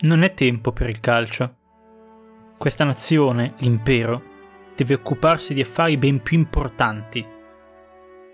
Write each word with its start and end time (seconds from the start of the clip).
Non 0.00 0.22
è 0.22 0.32
tempo 0.32 0.70
per 0.70 0.88
il 0.88 1.00
calcio. 1.00 1.56
Questa 2.56 2.84
nazione, 2.84 3.54
l'impero, 3.58 4.22
deve 4.76 4.94
occuparsi 4.94 5.54
di 5.54 5.60
affari 5.60 5.96
ben 5.96 6.22
più 6.22 6.38
importanti. 6.38 7.26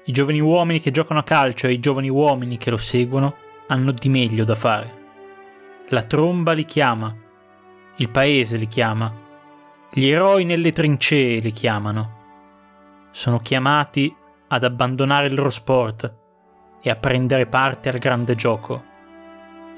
I 0.04 0.12
giovani 0.12 0.40
uomini 0.40 0.80
che 0.80 0.90
giocano 0.90 1.20
a 1.20 1.24
calcio 1.24 1.66
e 1.66 1.72
i 1.72 1.80
giovani 1.80 2.10
uomini 2.10 2.58
che 2.58 2.68
lo 2.68 2.76
seguono 2.76 3.36
hanno 3.68 3.92
di 3.92 4.10
meglio 4.10 4.44
da 4.44 4.54
fare. 4.54 5.02
La 5.88 6.02
tromba 6.02 6.52
li 6.52 6.66
chiama, 6.66 7.16
il 7.96 8.10
paese 8.10 8.58
li 8.58 8.68
chiama, 8.68 9.10
gli 9.90 10.06
eroi 10.06 10.44
nelle 10.44 10.70
trincee 10.70 11.38
li 11.38 11.50
chiamano. 11.50 13.08
Sono 13.10 13.38
chiamati 13.38 14.14
ad 14.48 14.64
abbandonare 14.64 15.28
il 15.28 15.34
loro 15.34 15.48
sport 15.48 16.14
e 16.82 16.90
a 16.90 16.96
prendere 16.96 17.46
parte 17.46 17.88
al 17.88 17.96
grande 17.96 18.34
gioco. 18.34 18.84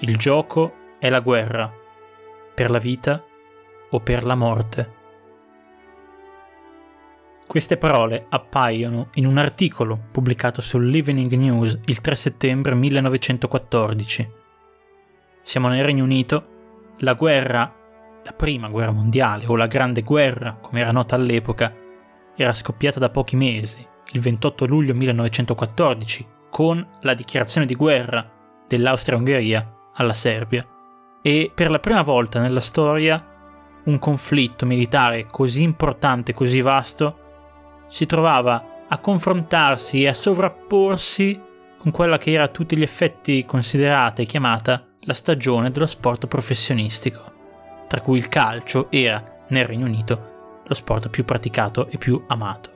Il 0.01 0.17
gioco 0.17 0.76
è 0.99 1.11
la 1.11 1.21
guerra, 1.21 1.73
per 2.55 2.71
la 2.71 2.79
vita 2.79 3.23
o 3.91 4.01
per 4.01 4.25
la 4.25 4.35
morte. 4.35 4.95
Queste 7.47 7.77
parole 7.77 8.27
appaiono 8.29 9.11
in 9.15 9.27
un 9.27 9.39
articolo 9.39 10.09
pubblicato 10.11 10.61
sull'Evening 10.61 11.33
News 11.35 11.79
il 11.85 12.01
3 12.01 12.15
settembre 12.15 12.75
1914. 12.75 14.31
Siamo 15.43 15.69
nel 15.69 15.85
Regno 15.85 16.03
Unito, 16.03 16.95
la 16.99 17.13
guerra, 17.13 17.73
la 18.25 18.33
prima 18.33 18.69
guerra 18.69 18.91
mondiale 18.91 19.47
o 19.47 19.55
la 19.55 19.69
grande 19.69 20.03
guerra, 20.03 20.59
come 20.61 20.81
era 20.81 20.91
nota 20.91 21.15
all'epoca, 21.15 21.73
era 22.35 22.53
scoppiata 22.53 22.99
da 22.99 23.11
pochi 23.11 23.37
mesi, 23.37 23.87
il 24.13 24.21
28 24.21 24.67
luglio 24.67 24.95
1914, 24.95 26.27
con 26.51 26.85
la 27.03 27.15
dichiarazione 27.15 27.67
di 27.67 27.77
guerra 27.77 28.29
dell'Austria-Ungheria 28.67 29.75
alla 29.95 30.15
Serbia 30.15 30.67
e 31.27 31.51
per 31.53 31.73
la 31.73 31.81
prima 31.81 32.03
volta 32.03 32.39
nella 32.39 32.61
storia 32.61 33.21
un 33.87 33.99
conflitto 33.99 34.65
militare 34.65 35.27
così 35.29 35.65
importante, 35.65 36.33
così 36.33 36.61
vasto, 36.61 37.85
si 37.89 38.07
trovava 38.07 38.85
a 38.87 38.99
confrontarsi 38.99 40.05
e 40.05 40.07
a 40.07 40.15
sovrapporsi 40.15 41.41
con 41.79 41.91
quella 41.91 42.17
che 42.17 42.31
era 42.31 42.45
a 42.45 42.49
tutti 42.49 42.77
gli 42.77 42.83
effetti 42.83 43.45
considerata 43.45 44.23
e 44.23 44.27
chiamata 44.27 44.87
la 45.01 45.15
stagione 45.15 45.73
dello 45.73 45.87
sport 45.87 46.29
professionistico, 46.29 47.33
tra 47.89 48.01
cui 48.03 48.19
il 48.19 48.29
calcio 48.29 48.89
era, 48.93 49.45
nel 49.49 49.65
Regno 49.65 49.87
Unito, 49.87 50.61
lo 50.65 50.75
sport 50.75 51.09
più 51.09 51.25
praticato 51.25 51.89
e 51.89 51.99
più 51.99 52.23
amato. 52.29 52.76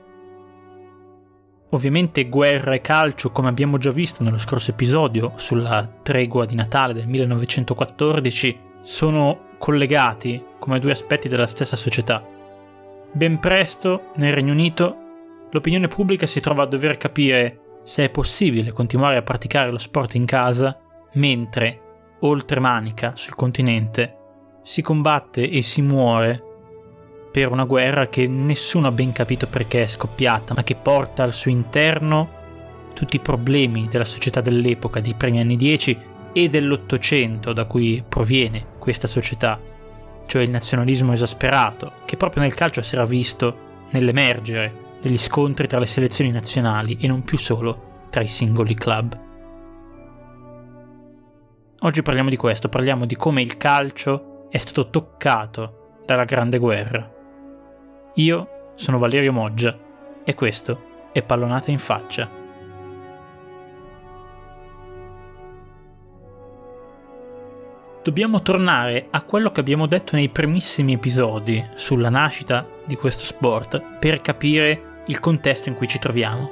Ovviamente 1.73 2.27
guerra 2.27 2.73
e 2.73 2.81
calcio, 2.81 3.31
come 3.31 3.47
abbiamo 3.47 3.77
già 3.77 3.91
visto 3.91 4.23
nello 4.23 4.39
scorso 4.39 4.71
episodio 4.71 5.33
sulla 5.37 5.89
tregua 6.01 6.45
di 6.45 6.53
Natale 6.53 6.93
del 6.93 7.07
1914, 7.07 8.59
sono 8.81 9.51
collegati 9.57 10.43
come 10.59 10.79
due 10.79 10.91
aspetti 10.91 11.29
della 11.29 11.47
stessa 11.47 11.77
società. 11.77 12.25
Ben 13.13 13.39
presto, 13.39 14.11
nel 14.15 14.33
Regno 14.33 14.51
Unito, 14.51 14.97
l'opinione 15.49 15.87
pubblica 15.87 16.25
si 16.25 16.41
trova 16.41 16.63
a 16.63 16.67
dover 16.67 16.97
capire 16.97 17.79
se 17.83 18.03
è 18.03 18.09
possibile 18.09 18.73
continuare 18.73 19.15
a 19.15 19.21
praticare 19.21 19.71
lo 19.71 19.77
sport 19.77 20.15
in 20.15 20.25
casa 20.25 20.77
mentre, 21.13 21.81
oltre 22.19 22.59
Manica, 22.59 23.13
sul 23.15 23.35
continente, 23.35 24.17
si 24.61 24.81
combatte 24.81 25.49
e 25.49 25.61
si 25.61 25.81
muore 25.81 26.50
per 27.31 27.51
una 27.51 27.63
guerra 27.63 28.07
che 28.07 28.27
nessuno 28.27 28.87
ha 28.87 28.91
ben 28.91 29.13
capito 29.13 29.47
perché 29.47 29.83
è 29.83 29.87
scoppiata, 29.87 30.53
ma 30.53 30.63
che 30.63 30.75
porta 30.75 31.23
al 31.23 31.33
suo 31.33 31.49
interno 31.49 32.39
tutti 32.93 33.15
i 33.15 33.19
problemi 33.19 33.87
della 33.89 34.05
società 34.05 34.41
dell'epoca, 34.41 34.99
dei 34.99 35.13
primi 35.15 35.39
anni 35.39 35.55
10 35.55 35.99
e 36.33 36.49
dell'Ottocento 36.49 37.53
da 37.53 37.65
cui 37.65 38.03
proviene 38.07 38.65
questa 38.77 39.07
società, 39.07 39.59
cioè 40.25 40.41
il 40.41 40.49
nazionalismo 40.49 41.13
esasperato, 41.13 41.93
che 42.05 42.17
proprio 42.17 42.43
nel 42.43 42.53
calcio 42.53 42.81
si 42.81 42.95
era 42.95 43.05
visto 43.05 43.69
nell'emergere 43.91 44.89
degli 45.01 45.17
scontri 45.17 45.67
tra 45.67 45.79
le 45.79 45.87
selezioni 45.87 46.31
nazionali 46.31 46.97
e 46.99 47.07
non 47.07 47.23
più 47.23 47.37
solo 47.37 48.07
tra 48.09 48.21
i 48.21 48.27
singoli 48.27 48.75
club. 48.75 49.19
Oggi 51.79 52.03
parliamo 52.03 52.29
di 52.29 52.35
questo, 52.35 52.69
parliamo 52.69 53.05
di 53.05 53.15
come 53.15 53.41
il 53.41 53.57
calcio 53.57 54.47
è 54.49 54.57
stato 54.57 54.89
toccato 54.89 55.99
dalla 56.05 56.25
Grande 56.25 56.59
Guerra. 56.59 57.20
Io 58.15 58.73
sono 58.75 58.99
Valerio 58.99 59.31
Moggia 59.31 59.77
e 60.25 60.33
questo 60.33 61.09
è 61.13 61.23
Pallonata 61.23 61.71
in 61.71 61.79
faccia. 61.79 62.29
Dobbiamo 68.03 68.41
tornare 68.41 69.07
a 69.11 69.21
quello 69.21 69.51
che 69.51 69.61
abbiamo 69.61 69.85
detto 69.85 70.17
nei 70.17 70.27
primissimi 70.27 70.93
episodi 70.93 71.65
sulla 71.75 72.09
nascita 72.09 72.67
di 72.83 72.95
questo 72.95 73.23
sport 73.23 73.81
per 73.99 74.19
capire 74.19 75.03
il 75.05 75.19
contesto 75.21 75.69
in 75.69 75.75
cui 75.75 75.87
ci 75.87 75.99
troviamo. 75.99 76.51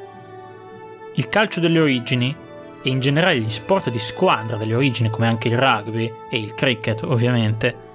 Il 1.15 1.27
calcio 1.27 1.59
delle 1.59 1.81
origini 1.81 2.33
e 2.81 2.89
in 2.89 3.01
generale 3.01 3.39
gli 3.39 3.49
sport 3.49 3.89
di 3.89 3.99
squadra 3.99 4.55
delle 4.55 4.75
origini 4.75 5.09
come 5.09 5.27
anche 5.27 5.49
il 5.49 5.57
rugby 5.57 6.09
e 6.29 6.39
il 6.39 6.53
cricket 6.53 7.03
ovviamente 7.03 7.87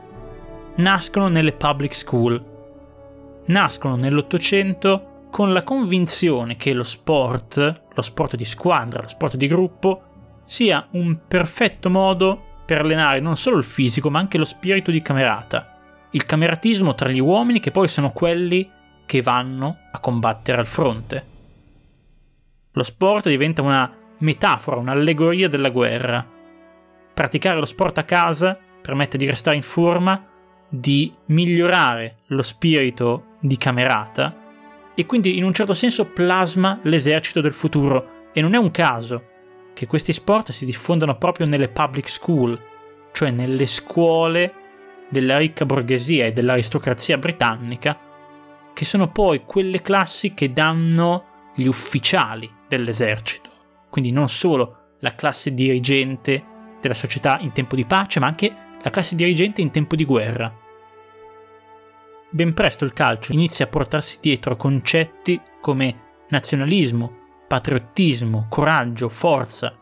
nascono 0.77 1.29
nelle 1.29 1.53
public 1.53 1.95
school 1.95 2.53
nascono 3.47 3.97
nell'Ottocento 3.97 5.27
con 5.31 5.53
la 5.53 5.65
convinzione 5.65 6.57
che 6.57 6.73
lo 6.73 6.85
sport, 6.85 7.83
lo 7.93 8.03
sport 8.03 8.37
di 8.37 8.45
squadra, 8.45 9.03
lo 9.03 9.09
sport 9.09 9.37
di 9.37 9.47
gruppo, 9.47 10.03
sia 10.45 10.87
un 10.93 11.21
perfetto 11.27 11.91
modo 11.91 12.41
per 12.65 12.81
allenare 12.81 13.21
non 13.21 13.37
solo 13.37 13.57
il 13.57 13.65
fisico 13.65 14.11
ma 14.11 14.19
anche 14.19 14.39
lo 14.39 14.45
spirito 14.45 14.91
di 14.91 15.03
camerata, 15.03 16.07
il 16.11 16.25
cameratismo 16.25 16.95
tra 16.95 17.09
gli 17.09 17.19
uomini 17.19 17.61
che 17.61 17.73
poi 17.73 17.89
sono 17.89 18.13
quelli 18.13 18.71
che 19.05 19.23
vanno 19.23 19.79
a 19.91 19.99
combattere 19.99 20.59
al 20.59 20.67
fronte. 20.67 21.27
Lo 22.73 22.83
sport 22.83 23.29
diventa 23.29 23.63
una 23.63 23.93
metafora, 24.19 24.77
un'allegoria 24.79 25.49
della 25.49 25.71
guerra. 25.71 26.27
Praticare 27.13 27.59
lo 27.59 27.65
sport 27.65 27.99
a 27.99 28.05
casa 28.05 28.59
permette 28.81 29.17
di 29.17 29.27
restare 29.27 29.57
in 29.57 29.63
forma, 29.63 30.25
di 30.69 31.13
migliorare 31.27 32.19
lo 32.27 32.43
spirito 32.43 33.34
di 33.45 33.59
camerata 33.59 34.35
e 34.95 35.05
quindi 35.05 35.37
in 35.37 35.45
un 35.45 35.53
certo 35.53 35.75
senso 35.75 36.07
plasma 36.07 36.79
l'esercito 36.83 37.41
del 37.41 37.53
futuro. 37.53 38.31
E 38.33 38.41
non 38.41 38.55
è 38.55 38.57
un 38.57 38.71
caso 38.71 39.33
che 39.75 39.87
questi 39.87 40.13
sport 40.13 40.51
si 40.51 40.65
diffondano 40.65 41.19
proprio 41.19 41.47
nelle 41.47 41.69
public 41.69 42.09
school, 42.09 42.59
cioè 43.13 43.31
nelle 43.31 43.67
scuole 43.67 44.55
della 45.11 45.37
ricca 45.37 45.67
borghesia 45.67 46.25
e 46.25 46.33
dell'aristocrazia 46.33 47.19
britannica, 47.19 47.99
che 48.73 48.85
sono 48.85 49.11
poi 49.11 49.45
quelle 49.45 49.83
classi 49.83 50.33
che 50.33 50.53
danno 50.53 51.53
gli 51.55 51.67
ufficiali 51.67 52.51
dell'esercito, 52.67 53.51
quindi 53.91 54.11
non 54.11 54.29
solo 54.29 54.95
la 55.01 55.15
classe 55.15 55.53
dirigente 55.53 56.43
della 56.81 56.95
società 56.95 57.39
in 57.41 57.53
tempo 57.53 57.77
di 57.77 57.85
pace, 57.85 58.19
ma 58.19 58.27
anche 58.27 58.53
la 58.83 58.91
classe 58.91 59.15
dirigente 59.15 59.61
in 59.61 59.71
tempo 59.71 59.95
di 59.95 60.05
guerra 60.05 60.63
ben 62.35 62.53
presto 62.53 62.85
il 62.85 62.93
calcio 62.93 63.33
inizia 63.33 63.65
a 63.65 63.69
portarsi 63.69 64.19
dietro 64.21 64.57
concetti 64.57 65.41
come 65.61 66.25
nazionalismo, 66.31 67.19
patriottismo, 67.47 68.47
coraggio, 68.49 69.09
forza. 69.09 69.73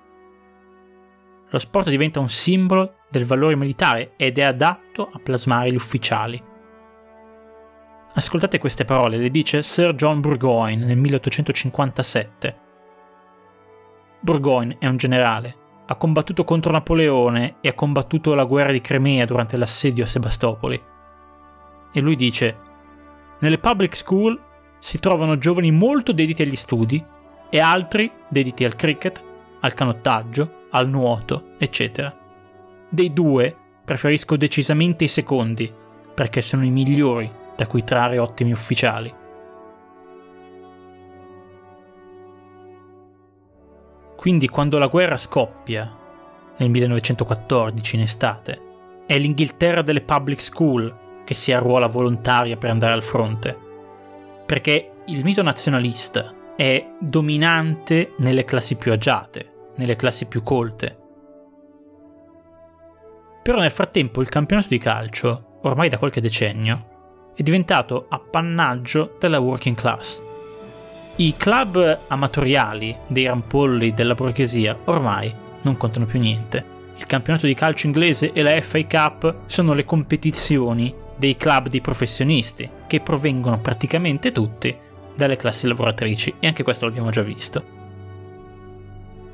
Lo 1.48 1.58
sport 1.58 1.88
diventa 1.88 2.20
un 2.20 2.28
simbolo 2.28 2.96
del 3.10 3.24
valore 3.24 3.56
militare 3.56 4.12
ed 4.18 4.36
è 4.36 4.42
adatto 4.42 5.08
a 5.10 5.18
plasmare 5.18 5.72
gli 5.72 5.76
ufficiali. 5.76 6.42
Ascoltate 8.14 8.58
queste 8.58 8.84
parole, 8.84 9.16
le 9.16 9.30
dice 9.30 9.62
Sir 9.62 9.94
John 9.94 10.20
Burgoyne 10.20 10.84
nel 10.84 10.98
1857. 10.98 12.58
Burgoyne 14.20 14.76
è 14.78 14.86
un 14.86 14.98
generale, 14.98 15.56
ha 15.86 15.96
combattuto 15.96 16.44
contro 16.44 16.70
Napoleone 16.70 17.56
e 17.62 17.70
ha 17.70 17.74
combattuto 17.74 18.34
la 18.34 18.44
guerra 18.44 18.72
di 18.72 18.82
Crimea 18.82 19.24
durante 19.24 19.56
l'assedio 19.56 20.04
a 20.04 20.06
Sebastopoli 20.06 20.90
e 21.92 22.00
lui 22.00 22.16
dice, 22.16 22.56
nelle 23.40 23.58
public 23.58 23.96
school 23.96 24.40
si 24.78 24.98
trovano 24.98 25.38
giovani 25.38 25.70
molto 25.70 26.12
dediti 26.12 26.42
agli 26.42 26.56
studi 26.56 27.04
e 27.50 27.60
altri 27.60 28.10
dediti 28.28 28.64
al 28.64 28.74
cricket, 28.74 29.22
al 29.60 29.74
canottaggio, 29.74 30.66
al 30.70 30.88
nuoto, 30.88 31.50
eccetera. 31.58 32.16
Dei 32.88 33.12
due 33.12 33.56
preferisco 33.84 34.36
decisamente 34.36 35.04
i 35.04 35.08
secondi, 35.08 35.72
perché 36.14 36.40
sono 36.40 36.64
i 36.64 36.70
migliori 36.70 37.30
da 37.56 37.66
cui 37.66 37.84
trarre 37.84 38.18
ottimi 38.18 38.52
ufficiali. 38.52 39.14
Quindi 44.16 44.48
quando 44.48 44.78
la 44.78 44.86
guerra 44.86 45.16
scoppia, 45.16 45.98
nel 46.56 46.70
1914 46.70 47.96
in 47.96 48.02
estate, 48.02 48.60
è 49.04 49.18
l'Inghilterra 49.18 49.82
delle 49.82 50.00
public 50.00 50.40
school 50.40 51.00
che 51.32 51.34
si 51.34 51.52
arruola 51.52 51.86
volontaria 51.86 52.58
per 52.58 52.70
andare 52.70 52.92
al 52.92 53.02
fronte. 53.02 53.56
Perché 54.44 54.90
il 55.06 55.24
mito 55.24 55.42
nazionalista 55.42 56.32
è 56.54 56.86
dominante 57.00 58.12
nelle 58.18 58.44
classi 58.44 58.76
più 58.76 58.92
agiate, 58.92 59.70
nelle 59.76 59.96
classi 59.96 60.26
più 60.26 60.42
colte. 60.42 60.98
Però 63.42 63.58
nel 63.58 63.70
frattempo 63.70 64.20
il 64.20 64.28
campionato 64.28 64.68
di 64.68 64.78
calcio, 64.78 65.58
ormai 65.62 65.88
da 65.88 65.98
qualche 65.98 66.20
decennio, 66.20 67.30
è 67.34 67.42
diventato 67.42 68.06
appannaggio 68.10 69.16
della 69.18 69.40
working 69.40 69.74
class. 69.74 70.22
I 71.16 71.34
club 71.36 72.00
amatoriali 72.08 72.94
dei 73.06 73.24
rampolli 73.24 73.94
della 73.94 74.14
borghesia 74.14 74.78
ormai 74.84 75.34
non 75.62 75.78
contano 75.78 76.04
più 76.04 76.20
niente. 76.20 76.64
Il 76.96 77.06
campionato 77.06 77.46
di 77.46 77.54
calcio 77.54 77.86
inglese 77.86 78.32
e 78.32 78.42
la 78.42 78.60
FA 78.60 78.84
Cup 78.84 79.34
sono 79.46 79.72
le 79.72 79.84
competizioni 79.84 81.01
dei 81.16 81.36
club 81.36 81.68
di 81.68 81.80
professionisti, 81.80 82.68
che 82.86 83.00
provengono 83.00 83.60
praticamente 83.60 84.30
tutti 84.32 84.76
dalle 85.14 85.36
classi 85.36 85.66
lavoratrici, 85.66 86.36
e 86.40 86.46
anche 86.46 86.62
questo 86.62 86.86
l'abbiamo 86.86 87.10
già 87.10 87.20
visto. 87.22 87.80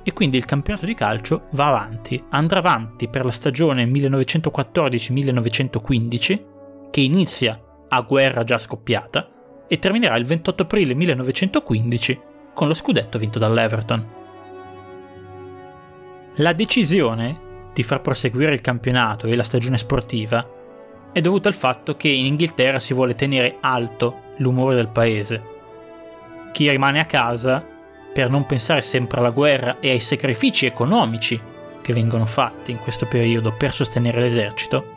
E 0.02 0.12
quindi 0.12 0.36
il 0.36 0.44
campionato 0.44 0.86
di 0.86 0.94
calcio 0.94 1.44
va 1.52 1.68
avanti, 1.68 2.20
andrà 2.30 2.58
avanti 2.58 3.06
per 3.08 3.24
la 3.24 3.30
stagione 3.30 3.84
1914-1915, 3.84 6.44
che 6.90 7.00
inizia 7.00 7.62
a 7.88 8.00
guerra 8.02 8.44
già 8.44 8.58
scoppiata, 8.58 9.30
e 9.68 9.78
terminerà 9.78 10.16
il 10.16 10.24
28 10.24 10.62
aprile 10.62 10.94
1915 10.94 12.20
con 12.54 12.68
lo 12.68 12.74
scudetto 12.74 13.18
vinto 13.18 13.38
dall'Everton. 13.38 14.16
La 16.36 16.52
decisione 16.52 17.46
di 17.72 17.82
far 17.82 18.00
proseguire 18.00 18.52
il 18.52 18.60
campionato 18.60 19.26
e 19.26 19.36
la 19.36 19.42
stagione 19.42 19.76
sportiva 19.76 20.56
è 21.12 21.20
dovuta 21.20 21.48
al 21.48 21.54
fatto 21.54 21.96
che 21.96 22.08
in 22.08 22.26
Inghilterra 22.26 22.78
si 22.78 22.94
vuole 22.94 23.14
tenere 23.14 23.56
alto 23.60 24.34
l'umore 24.38 24.74
del 24.74 24.88
paese. 24.88 25.42
Chi 26.52 26.70
rimane 26.70 27.00
a 27.00 27.06
casa, 27.06 27.64
per 28.12 28.30
non 28.30 28.46
pensare 28.46 28.82
sempre 28.82 29.18
alla 29.18 29.30
guerra 29.30 29.78
e 29.78 29.90
ai 29.90 30.00
sacrifici 30.00 30.66
economici 30.66 31.40
che 31.80 31.92
vengono 31.92 32.26
fatti 32.26 32.70
in 32.70 32.78
questo 32.78 33.06
periodo 33.06 33.54
per 33.56 33.72
sostenere 33.72 34.20
l'esercito, 34.20 34.96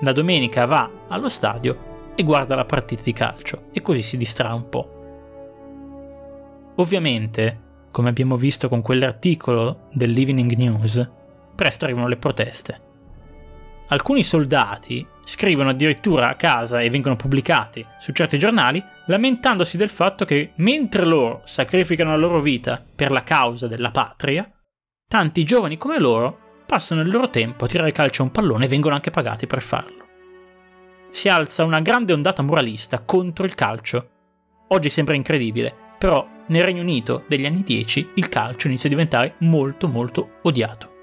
la 0.00 0.12
domenica 0.12 0.66
va 0.66 0.90
allo 1.08 1.28
stadio 1.28 2.12
e 2.14 2.22
guarda 2.22 2.54
la 2.54 2.64
partita 2.64 3.02
di 3.02 3.12
calcio 3.12 3.64
e 3.72 3.82
così 3.82 4.02
si 4.02 4.16
distrae 4.16 4.52
un 4.52 4.68
po'. 4.68 4.88
Ovviamente, 6.76 7.60
come 7.90 8.08
abbiamo 8.08 8.36
visto 8.36 8.68
con 8.68 8.82
quell'articolo 8.82 9.88
dell'Evening 9.92 10.52
News, 10.54 11.08
presto 11.54 11.84
arrivano 11.84 12.08
le 12.08 12.16
proteste. 12.16 12.83
Alcuni 13.88 14.22
soldati 14.22 15.06
scrivono 15.24 15.70
addirittura 15.70 16.28
a 16.28 16.36
casa 16.36 16.80
e 16.80 16.88
vengono 16.88 17.16
pubblicati 17.16 17.84
su 17.98 18.12
certi 18.12 18.38
giornali 18.38 18.82
lamentandosi 19.06 19.76
del 19.76 19.90
fatto 19.90 20.24
che 20.24 20.52
mentre 20.56 21.04
loro 21.04 21.42
sacrificano 21.44 22.10
la 22.10 22.16
loro 22.16 22.40
vita 22.40 22.82
per 22.94 23.10
la 23.10 23.22
causa 23.22 23.66
della 23.66 23.90
patria, 23.90 24.50
tanti 25.06 25.44
giovani 25.44 25.76
come 25.76 25.98
loro 25.98 26.38
passano 26.66 27.02
il 27.02 27.10
loro 27.10 27.28
tempo 27.28 27.66
a 27.66 27.68
tirare 27.68 27.92
calcio 27.92 28.22
a 28.22 28.24
un 28.24 28.30
pallone 28.32 28.64
e 28.64 28.68
vengono 28.68 28.94
anche 28.94 29.10
pagati 29.10 29.46
per 29.46 29.60
farlo. 29.60 30.02
Si 31.10 31.28
alza 31.28 31.62
una 31.62 31.80
grande 31.80 32.14
ondata 32.14 32.42
moralista 32.42 33.00
contro 33.00 33.44
il 33.44 33.54
calcio. 33.54 34.08
Oggi 34.68 34.88
sembra 34.88 35.14
incredibile, 35.14 35.72
però 35.98 36.26
nel 36.46 36.64
Regno 36.64 36.80
Unito 36.80 37.24
degli 37.28 37.44
anni 37.44 37.62
10 37.62 38.12
il 38.14 38.28
calcio 38.30 38.66
inizia 38.66 38.88
a 38.88 38.92
diventare 38.92 39.34
molto 39.40 39.88
molto 39.88 40.38
odiato 40.42 40.93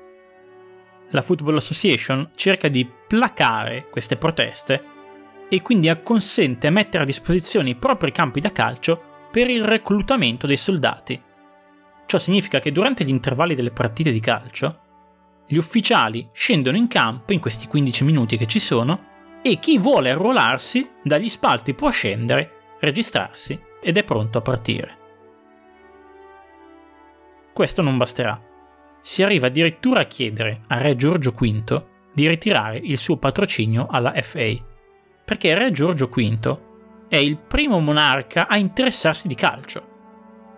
la 1.12 1.22
Football 1.22 1.58
Association 1.58 2.31
cerca 2.36 2.68
di 2.68 2.90
placare 3.08 3.88
queste 3.90 4.18
proteste 4.18 4.84
e 5.50 5.62
quindi 5.62 5.92
consente 6.02 6.68
a 6.68 6.72
mettere 6.72 7.04
a 7.04 7.06
disposizione 7.06 7.69
i 7.69 7.75
propri 7.75 8.12
campi 8.12 8.40
da 8.40 8.52
calcio 8.52 9.28
per 9.31 9.50
il 9.50 9.63
reclutamento 9.63 10.48
dei 10.48 10.58
soldati. 10.58 11.22
Ciò 12.06 12.18
significa 12.18 12.60
che 12.60 12.72
durante 12.72 13.04
gli 13.04 13.10
intervalli 13.10 13.56
delle 13.56 13.72
partite 13.72 14.12
di 14.12 14.19
calcio, 14.19 14.80
gli 15.48 15.58
ufficiali 15.58 16.28
scendono 16.34 16.78
in 16.78 16.88
campo 16.88 17.34
in 17.34 17.40
questi 17.40 17.68
15 17.68 18.04
minuti 18.06 18.38
che 18.38 18.48
ci 18.48 18.60
sono 18.60 19.10
e 19.42 19.60
chi 19.60 19.78
vuole 19.78 20.12
arruolarsi 20.12 20.90
dagli 21.04 21.30
spalti 21.30 21.74
può 21.74 21.90
scendere, 21.90 22.78
registrarsi 22.80 23.60
ed 23.81 23.98
è 23.98 24.04
pronto 24.04 24.38
a 24.38 24.42
partire. 24.42 24.98
Questo 27.54 27.81
non 27.81 27.98
basterà 27.98 28.50
si 29.01 29.24
arriva 29.24 29.48
addirittura 29.48 30.01
a 30.01 30.06
chiedere 30.06 30.62
a 30.68 30.77
Re 30.77 30.95
Giorgio 30.95 31.31
V 31.31 31.83
di 32.13 32.27
ritirare 32.27 32.77
il 32.77 32.98
suo 32.98 33.18
patrocinio 33.18 33.88
alla 33.89 34.13
FA, 34.21 34.53
perché 35.25 35.53
Re 35.53 35.71
Giorgio 35.71 36.07
V 36.07 36.59
è 37.07 37.18
il 37.18 37.38
primo 37.38 37.80
monarca 37.80 38.48
a 38.48 38.57
interessarsi 38.57 39.27
di 39.27 39.36
calcio. 39.36 39.89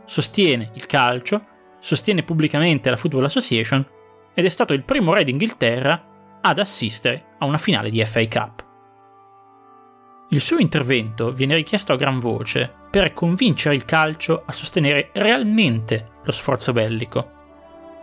Sostiene 0.06 0.72
il 0.74 0.86
calcio, 0.86 1.46
sostiene 1.80 2.24
pubblicamente 2.24 2.90
la 2.90 2.98
Football 2.98 3.26
Association 3.26 3.86
ed 4.34 4.46
è 4.46 4.50
stato 4.50 4.74
il 4.74 4.84
primo 4.84 5.14
re 5.14 5.24
d'Inghilterra 5.24 6.40
ad 6.42 6.60
assistere 6.60 7.36
a 7.40 7.46
una 7.46 7.58
finale 7.58 7.90
di 7.90 8.04
FA 8.06 8.28
Cup. 8.28 8.66
Il 10.30 10.42
suo 10.42 10.58
intervento 10.58 11.32
viene 11.32 11.56
richiesto 11.56 11.94
a 11.94 11.98
gran 11.98 12.20
voce 12.20 12.72
per 12.90 13.14
convincere 13.14 13.76
il 13.76 13.86
calcio 13.86 14.44
a 14.46 14.52
sostenere 14.52 15.10
realmente 15.14 16.12
lo 16.24 16.32
sforzo 16.32 16.74
bellico 16.74 17.43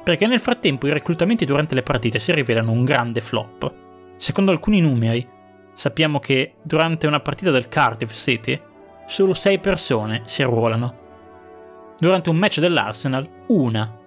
perché 0.02 0.26
nel 0.26 0.40
frattempo 0.40 0.86
i 0.86 0.92
reclutamenti 0.92 1.44
durante 1.44 1.74
le 1.74 1.82
partite 1.82 2.18
si 2.18 2.32
rivelano 2.32 2.72
un 2.72 2.84
grande 2.84 3.20
flop. 3.20 3.72
Secondo 4.16 4.50
alcuni 4.50 4.80
numeri, 4.80 5.26
sappiamo 5.74 6.18
che 6.18 6.54
durante 6.62 7.06
una 7.06 7.20
partita 7.20 7.50
del 7.50 7.68
Cardiff 7.68 8.12
City 8.12 8.60
solo 9.06 9.34
6 9.34 9.58
persone 9.58 10.22
si 10.24 10.42
arruolano. 10.42 10.98
Durante 11.98 12.30
un 12.30 12.36
match 12.36 12.60
dell'Arsenal, 12.60 13.28
una. 13.48 13.98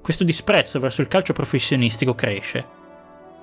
Questo 0.00 0.24
disprezzo 0.24 0.78
verso 0.78 1.00
il 1.00 1.08
calcio 1.08 1.32
professionistico 1.32 2.14
cresce. 2.14 2.82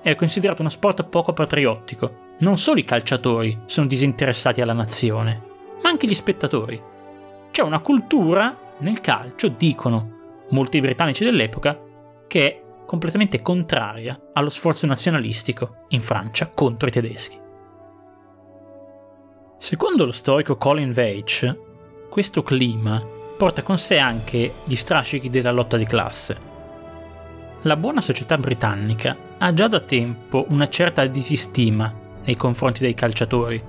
È 0.02 0.14
considerato 0.14 0.62
uno 0.62 0.70
sport 0.70 1.04
poco 1.04 1.32
patriottico. 1.32 2.30
Non 2.38 2.56
solo 2.56 2.80
i 2.80 2.84
calciatori 2.84 3.62
sono 3.66 3.86
disinteressati 3.86 4.60
alla 4.60 4.72
nazione, 4.72 5.42
ma 5.82 5.90
anche 5.90 6.06
gli 6.06 6.14
spettatori. 6.14 6.80
C'è 7.50 7.62
una 7.62 7.80
cultura 7.80 8.56
nel 8.78 9.00
calcio, 9.00 9.48
dicono, 9.48 10.21
molti 10.52 10.80
britannici 10.80 11.24
dell'epoca, 11.24 11.78
che 12.26 12.46
è 12.46 12.62
completamente 12.86 13.42
contraria 13.42 14.18
allo 14.32 14.50
sforzo 14.50 14.86
nazionalistico 14.86 15.84
in 15.88 16.00
Francia 16.00 16.50
contro 16.54 16.88
i 16.88 16.90
tedeschi. 16.90 17.38
Secondo 19.58 20.04
lo 20.04 20.12
storico 20.12 20.56
Colin 20.56 20.92
Veitch, 20.92 21.56
questo 22.08 22.42
clima 22.42 23.02
porta 23.36 23.62
con 23.62 23.78
sé 23.78 23.98
anche 23.98 24.54
gli 24.64 24.74
strascichi 24.74 25.30
della 25.30 25.52
lotta 25.52 25.76
di 25.76 25.86
classe. 25.86 26.50
La 27.62 27.76
buona 27.76 28.00
società 28.00 28.36
britannica 28.38 29.16
ha 29.38 29.50
già 29.52 29.68
da 29.68 29.80
tempo 29.80 30.44
una 30.48 30.68
certa 30.68 31.06
disistima 31.06 31.92
nei 32.24 32.36
confronti 32.36 32.80
dei 32.80 32.94
calciatori. 32.94 33.62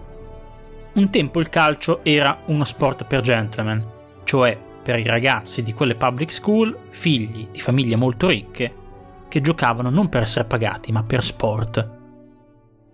Un 0.94 1.10
tempo 1.10 1.40
il 1.40 1.50
calcio 1.50 2.04
era 2.04 2.42
uno 2.48 2.64
sport 2.64 3.06
per 3.06 3.22
gentleman, 3.22 3.86
cioè 4.24 4.58
per 4.84 5.00
i 5.00 5.08
ragazzi 5.08 5.64
di 5.64 5.74
quelle 5.74 5.96
public 5.96 6.32
school, 6.32 6.78
figli 6.90 7.48
di 7.50 7.60
famiglie 7.60 7.96
molto 7.96 8.28
ricche, 8.28 8.82
che 9.30 9.42
giocavano 9.42 9.90
non 9.90 10.10
per 10.10 10.24
essere 10.24 10.46
pagati, 10.46 10.92
ma 10.92 11.04
per 11.04 11.24
sport. 11.24 11.90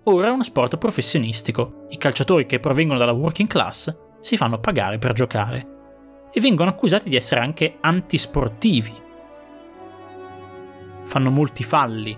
Ora 0.04 0.28
è 0.28 0.32
uno 0.32 0.44
sport 0.44 0.78
professionistico. 0.78 1.86
I 1.90 1.98
calciatori 1.98 2.46
che 2.46 2.60
provengono 2.60 3.00
dalla 3.00 3.12
working 3.12 3.50
class 3.50 3.94
si 4.22 4.38
fanno 4.38 4.60
pagare 4.60 5.00
per 5.00 5.14
giocare 5.14 5.78
e 6.32 6.40
vengono 6.40 6.70
accusati 6.70 7.10
di 7.10 7.16
essere 7.16 7.42
anche 7.42 7.78
antisportivi. 7.82 8.94
Fanno 11.04 11.32
molti 11.32 11.64
falli. 11.64 12.16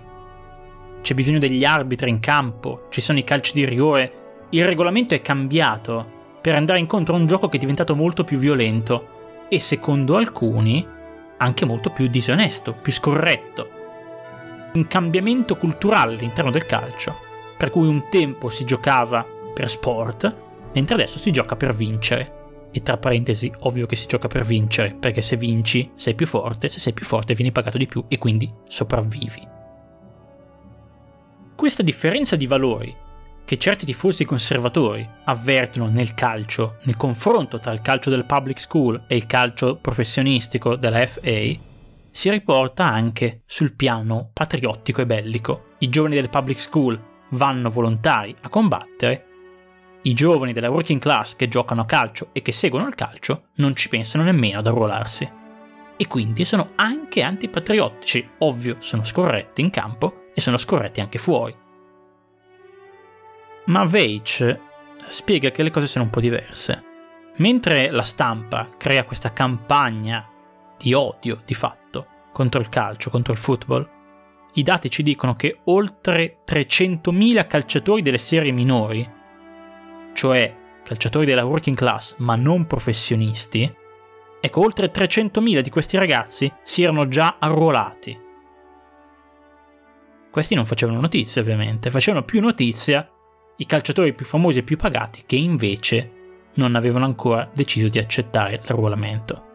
C'è 1.01 1.13
bisogno 1.13 1.39
degli 1.39 1.63
arbitri 1.63 2.09
in 2.09 2.19
campo, 2.19 2.87
ci 2.89 3.01
sono 3.01 3.19
i 3.19 3.23
calci 3.23 3.53
di 3.53 3.65
rigore. 3.65 4.47
Il 4.49 4.67
regolamento 4.67 5.15
è 5.15 5.21
cambiato 5.21 6.19
per 6.41 6.55
andare 6.55 6.79
incontro 6.79 7.15
a 7.15 7.17
un 7.17 7.25
gioco 7.25 7.47
che 7.47 7.55
è 7.55 7.59
diventato 7.59 7.95
molto 7.95 8.23
più 8.23 8.37
violento 8.37 9.19
e 9.53 9.59
secondo 9.59 10.15
alcuni 10.15 10.87
anche 11.35 11.65
molto 11.65 11.89
più 11.89 12.07
disonesto, 12.07 12.71
più 12.71 12.93
scorretto. 12.93 13.69
Un 14.75 14.87
cambiamento 14.87 15.57
culturale 15.57 16.15
all'interno 16.15 16.51
del 16.51 16.65
calcio, 16.65 17.17
per 17.57 17.69
cui 17.69 17.85
un 17.85 18.05
tempo 18.09 18.47
si 18.47 18.63
giocava 18.63 19.25
per 19.53 19.69
sport, 19.69 20.33
mentre 20.73 20.95
adesso 20.95 21.19
si 21.19 21.31
gioca 21.31 21.57
per 21.57 21.75
vincere. 21.75 22.39
E 22.71 22.81
tra 22.81 22.95
parentesi, 22.95 23.51
ovvio 23.59 23.87
che 23.87 23.97
si 23.97 24.07
gioca 24.07 24.29
per 24.29 24.45
vincere, 24.45 24.95
perché 24.97 25.21
se 25.21 25.35
vinci 25.35 25.91
sei 25.95 26.15
più 26.15 26.27
forte, 26.27 26.69
se 26.69 26.79
sei 26.79 26.93
più 26.93 27.03
forte 27.03 27.33
vieni 27.33 27.51
pagato 27.51 27.77
di 27.77 27.87
più 27.87 28.05
e 28.07 28.17
quindi 28.17 28.49
sopravvivi. 28.69 29.45
Questa 31.57 31.83
differenza 31.83 32.37
di 32.37 32.47
valori 32.47 32.95
che 33.51 33.57
certi 33.57 33.85
tifosi 33.85 34.23
conservatori 34.23 35.05
avvertono 35.25 35.89
nel 35.89 36.13
calcio, 36.13 36.77
nel 36.83 36.95
confronto 36.95 37.59
tra 37.59 37.73
il 37.73 37.81
calcio 37.81 38.09
del 38.09 38.23
public 38.23 38.57
school 38.57 39.03
e 39.07 39.17
il 39.17 39.25
calcio 39.25 39.75
professionistico 39.75 40.77
della 40.77 41.05
FA, 41.05 41.59
si 42.11 42.29
riporta 42.29 42.85
anche 42.85 43.41
sul 43.45 43.75
piano 43.75 44.29
patriottico 44.31 45.01
e 45.01 45.05
bellico. 45.05 45.65
I 45.79 45.89
giovani 45.89 46.15
del 46.15 46.29
public 46.29 46.61
school 46.61 46.97
vanno 47.31 47.69
volontari 47.69 48.33
a 48.39 48.47
combattere, 48.47 49.25
i 50.03 50.13
giovani 50.13 50.53
della 50.53 50.69
working 50.69 51.01
class 51.01 51.35
che 51.35 51.49
giocano 51.49 51.81
a 51.81 51.85
calcio 51.85 52.29
e 52.31 52.41
che 52.41 52.53
seguono 52.53 52.87
il 52.87 52.95
calcio 52.95 53.47
non 53.55 53.75
ci 53.75 53.89
pensano 53.89 54.23
nemmeno 54.23 54.59
ad 54.59 54.67
arruolarsi. 54.67 55.29
E 55.97 56.07
quindi 56.07 56.45
sono 56.45 56.69
anche 56.75 57.21
antipatriottici, 57.21 58.29
ovvio 58.37 58.77
sono 58.79 59.03
scorretti 59.03 59.59
in 59.59 59.71
campo, 59.71 60.29
e 60.33 60.39
sono 60.39 60.55
scorretti 60.55 61.01
anche 61.01 61.17
fuori. 61.17 61.60
Ma 63.65 63.85
Veitch 63.85 64.59
spiega 65.07 65.51
che 65.51 65.63
le 65.63 65.69
cose 65.69 65.87
sono 65.87 66.05
un 66.05 66.09
po' 66.09 66.19
diverse. 66.19 66.83
Mentre 67.37 67.91
la 67.91 68.01
stampa 68.01 68.69
crea 68.77 69.05
questa 69.05 69.33
campagna 69.33 70.27
di 70.77 70.93
odio, 70.93 71.41
di 71.45 71.53
fatto, 71.53 72.07
contro 72.33 72.59
il 72.59 72.69
calcio, 72.69 73.09
contro 73.09 73.33
il 73.33 73.39
football, 73.39 73.89
i 74.53 74.63
dati 74.63 74.89
ci 74.89 75.03
dicono 75.03 75.35
che 75.35 75.59
oltre 75.65 76.39
300.000 76.45 77.47
calciatori 77.47 78.01
delle 78.01 78.17
serie 78.17 78.51
minori, 78.51 79.09
cioè 80.13 80.57
calciatori 80.83 81.25
della 81.25 81.45
working 81.45 81.77
class 81.77 82.15
ma 82.17 82.35
non 82.35 82.65
professionisti, 82.65 83.71
ecco, 84.41 84.61
oltre 84.61 84.91
300.000 84.91 85.59
di 85.61 85.69
questi 85.69 85.97
ragazzi 85.97 86.51
si 86.63 86.83
erano 86.83 87.07
già 87.07 87.37
arruolati. 87.39 88.19
Questi 90.29 90.55
non 90.55 90.65
facevano 90.65 90.99
notizia, 90.99 91.41
ovviamente, 91.41 91.91
facevano 91.91 92.25
più 92.25 92.41
notizia 92.41 93.09
i 93.57 93.65
calciatori 93.65 94.13
più 94.13 94.25
famosi 94.25 94.59
e 94.59 94.63
più 94.63 94.77
pagati 94.77 95.23
che 95.25 95.35
invece 95.35 96.19
non 96.55 96.75
avevano 96.75 97.05
ancora 97.05 97.49
deciso 97.53 97.87
di 97.87 97.99
accettare 97.99 98.61
l'arruolamento. 98.63 99.49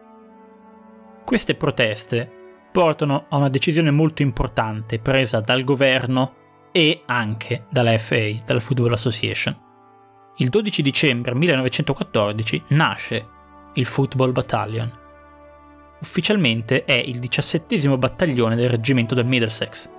Queste 1.25 1.55
proteste 1.55 2.31
portano 2.71 3.25
a 3.29 3.37
una 3.37 3.49
decisione 3.49 3.91
molto 3.91 4.21
importante 4.21 4.99
presa 4.99 5.39
dal 5.39 5.63
governo 5.63 6.69
e 6.71 7.01
anche 7.05 7.65
dalla 7.69 7.97
FA, 7.97 8.35
dalla 8.45 8.59
Football 8.59 8.93
Association. 8.93 9.65
Il 10.37 10.49
12 10.49 10.81
dicembre 10.81 11.33
1914 11.33 12.63
nasce 12.69 13.27
il 13.73 13.85
Football 13.85 14.31
Battalion. 14.31 14.91
Ufficialmente 15.99 16.85
è 16.85 16.93
il 16.93 17.17
diciassettesimo 17.17 17.97
battaglione 17.97 18.55
del 18.55 18.69
reggimento 18.69 19.15
del 19.15 19.25
Middlesex, 19.25 19.89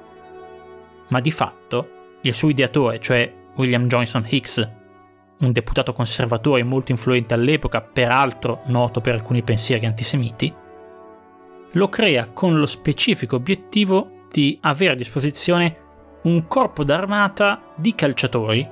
ma 1.09 1.21
di 1.21 1.33
fatto 1.33 1.89
il 2.23 2.35
suo 2.35 2.51
ideatore, 2.51 3.01
cioè 3.01 3.35
William 3.59 3.87
Johnson 3.87 4.25
Hicks, 4.27 4.71
un 5.41 5.53
deputato 5.53 5.93
conservatore 5.93 6.63
molto 6.63 6.93
influente 6.93 7.35
all'epoca, 7.35 7.83
peraltro 7.83 8.63
noto 8.67 9.01
per 9.01 9.15
alcuni 9.15 9.43
pensieri 9.43 9.85
antisemiti, 9.85 10.53
lo 11.73 11.89
crea 11.89 12.29
con 12.33 12.59
lo 12.59 12.67
specifico 12.67 13.37
obiettivo 13.37 14.27
di 14.31 14.59
avere 14.63 14.93
a 14.93 14.97
disposizione 14.97 15.77
un 16.23 16.47
corpo 16.47 16.85
d'armata 16.85 17.73
di 17.77 17.95
calciatori 17.95 18.69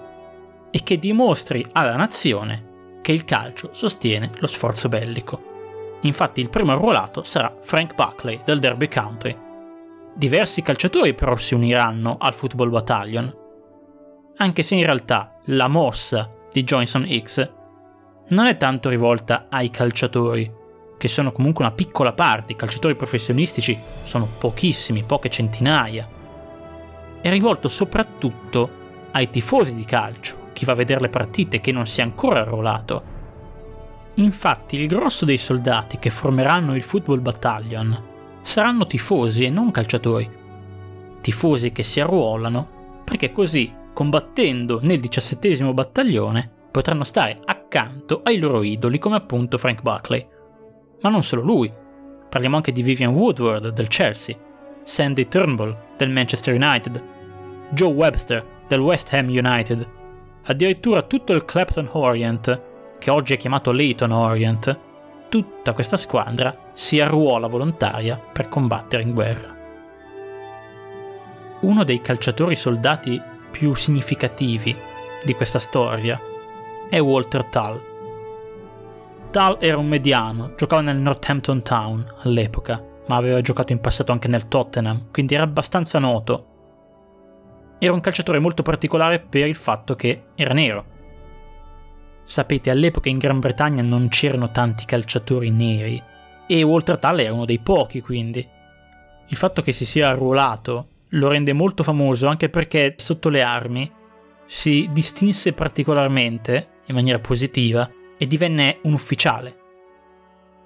e 0.70 0.82
che 0.82 0.98
dimostri 0.98 1.64
alla 1.72 1.96
nazione 1.96 2.98
che 3.02 3.12
il 3.12 3.24
calcio 3.24 3.70
sostiene 3.72 4.30
lo 4.38 4.46
sforzo 4.46 4.88
bellico. 4.88 5.54
Infatti 6.02 6.40
il 6.40 6.50
primo 6.50 6.72
arruolato 6.72 7.22
sarà 7.22 7.56
Frank 7.60 7.94
Buckley 7.94 8.40
del 8.44 8.58
Derby 8.58 8.88
County. 8.88 9.36
Diversi 10.14 10.62
calciatori 10.62 11.14
però 11.14 11.36
si 11.36 11.54
uniranno 11.54 12.16
al 12.18 12.34
Football 12.34 12.70
Battalion, 12.70 13.34
anche 14.38 14.62
se 14.62 14.74
in 14.74 14.84
realtà 14.84 15.38
la 15.46 15.68
mossa 15.68 16.30
di 16.50 16.62
Johnson 16.62 17.06
X 17.22 17.52
non 18.28 18.46
è 18.46 18.56
tanto 18.56 18.88
rivolta 18.88 19.46
ai 19.48 19.70
calciatori, 19.70 20.52
che 20.98 21.08
sono 21.08 21.32
comunque 21.32 21.64
una 21.64 21.74
piccola 21.74 22.12
parte, 22.12 22.52
i 22.52 22.56
calciatori 22.56 22.96
professionistici 22.96 23.78
sono 24.02 24.28
pochissimi, 24.38 25.04
poche 25.04 25.28
centinaia. 25.28 26.08
È 27.20 27.30
rivolto 27.30 27.68
soprattutto 27.68 28.84
ai 29.12 29.30
tifosi 29.30 29.74
di 29.74 29.84
calcio, 29.84 30.50
chi 30.52 30.64
va 30.64 30.72
a 30.72 30.76
vedere 30.76 31.00
le 31.00 31.08
partite 31.08 31.60
che 31.60 31.72
non 31.72 31.86
si 31.86 32.00
è 32.00 32.02
ancora 32.02 32.40
arruolato. 32.40 33.14
Infatti 34.14 34.80
il 34.80 34.86
grosso 34.86 35.24
dei 35.24 35.38
soldati 35.38 35.98
che 35.98 36.10
formeranno 36.10 36.74
il 36.74 36.82
Football 36.82 37.20
Battalion 37.20 38.04
saranno 38.40 38.86
tifosi 38.86 39.44
e 39.44 39.50
non 39.50 39.70
calciatori. 39.70 40.28
Tifosi 41.20 41.72
che 41.72 41.82
si 41.82 42.00
arruolano 42.00 43.02
perché 43.04 43.32
così 43.32 43.84
combattendo 43.96 44.78
nel 44.82 45.00
diciassettesimo 45.00 45.72
battaglione, 45.72 46.50
potranno 46.70 47.02
stare 47.02 47.40
accanto 47.42 48.20
ai 48.24 48.36
loro 48.36 48.62
idoli 48.62 48.98
come 48.98 49.16
appunto 49.16 49.56
Frank 49.56 49.80
Buckley. 49.80 50.28
Ma 51.00 51.08
non 51.08 51.22
solo 51.22 51.40
lui, 51.40 51.72
parliamo 52.28 52.56
anche 52.56 52.72
di 52.72 52.82
Vivian 52.82 53.14
Woodward 53.14 53.70
del 53.70 53.88
Chelsea, 53.88 54.36
Sandy 54.84 55.28
Turnbull 55.28 55.74
del 55.96 56.10
Manchester 56.10 56.52
United, 56.52 57.02
Joe 57.70 57.90
Webster 57.90 58.44
del 58.68 58.80
West 58.80 59.14
Ham 59.14 59.28
United, 59.28 59.88
addirittura 60.44 61.00
tutto 61.00 61.32
il 61.32 61.46
Clapton 61.46 61.88
Orient, 61.92 62.62
che 62.98 63.10
oggi 63.10 63.32
è 63.32 63.38
chiamato 63.38 63.72
Leighton 63.72 64.10
Orient, 64.10 64.78
tutta 65.30 65.72
questa 65.72 65.96
squadra 65.96 66.54
si 66.74 67.00
arruola 67.00 67.46
volontaria 67.46 68.18
per 68.18 68.50
combattere 68.50 69.04
in 69.04 69.14
guerra. 69.14 69.56
Uno 71.60 71.82
dei 71.82 72.02
calciatori 72.02 72.54
soldati 72.56 73.34
più 73.56 73.74
significativi 73.74 74.76
di 75.24 75.32
questa 75.32 75.58
storia 75.58 76.20
è 76.90 77.00
Walter 77.00 77.42
Tull. 77.46 77.80
Tull 79.30 79.56
era 79.60 79.78
un 79.78 79.86
mediano, 79.86 80.52
giocava 80.56 80.82
nel 80.82 80.98
Northampton 80.98 81.62
Town 81.62 82.04
all'epoca, 82.18 82.84
ma 83.06 83.16
aveva 83.16 83.40
giocato 83.40 83.72
in 83.72 83.80
passato 83.80 84.12
anche 84.12 84.28
nel 84.28 84.46
Tottenham, 84.46 85.06
quindi 85.10 85.32
era 85.32 85.44
abbastanza 85.44 85.98
noto. 85.98 86.46
Era 87.78 87.94
un 87.94 88.00
calciatore 88.00 88.40
molto 88.40 88.62
particolare 88.62 89.20
per 89.20 89.46
il 89.46 89.54
fatto 89.54 89.94
che 89.94 90.24
era 90.34 90.52
nero. 90.52 90.84
Sapete, 92.24 92.68
all'epoca 92.68 93.08
in 93.08 93.16
Gran 93.16 93.40
Bretagna 93.40 93.82
non 93.82 94.08
c'erano 94.08 94.50
tanti 94.50 94.84
calciatori 94.84 95.48
neri 95.48 96.02
e 96.46 96.62
Walter 96.62 96.98
Tull 96.98 97.20
era 97.20 97.32
uno 97.32 97.46
dei 97.46 97.60
pochi, 97.60 98.02
quindi. 98.02 98.46
Il 99.28 99.36
fatto 99.36 99.62
che 99.62 99.72
si 99.72 99.86
sia 99.86 100.08
arruolato 100.08 100.88
lo 101.10 101.28
rende 101.28 101.52
molto 101.52 101.82
famoso 101.82 102.26
anche 102.26 102.48
perché 102.48 102.94
sotto 102.98 103.28
le 103.28 103.42
armi 103.42 103.90
si 104.44 104.88
distinse 104.90 105.52
particolarmente 105.52 106.80
in 106.86 106.94
maniera 106.94 107.18
positiva 107.18 107.90
e 108.16 108.26
divenne 108.26 108.78
un 108.82 108.92
ufficiale. 108.92 109.64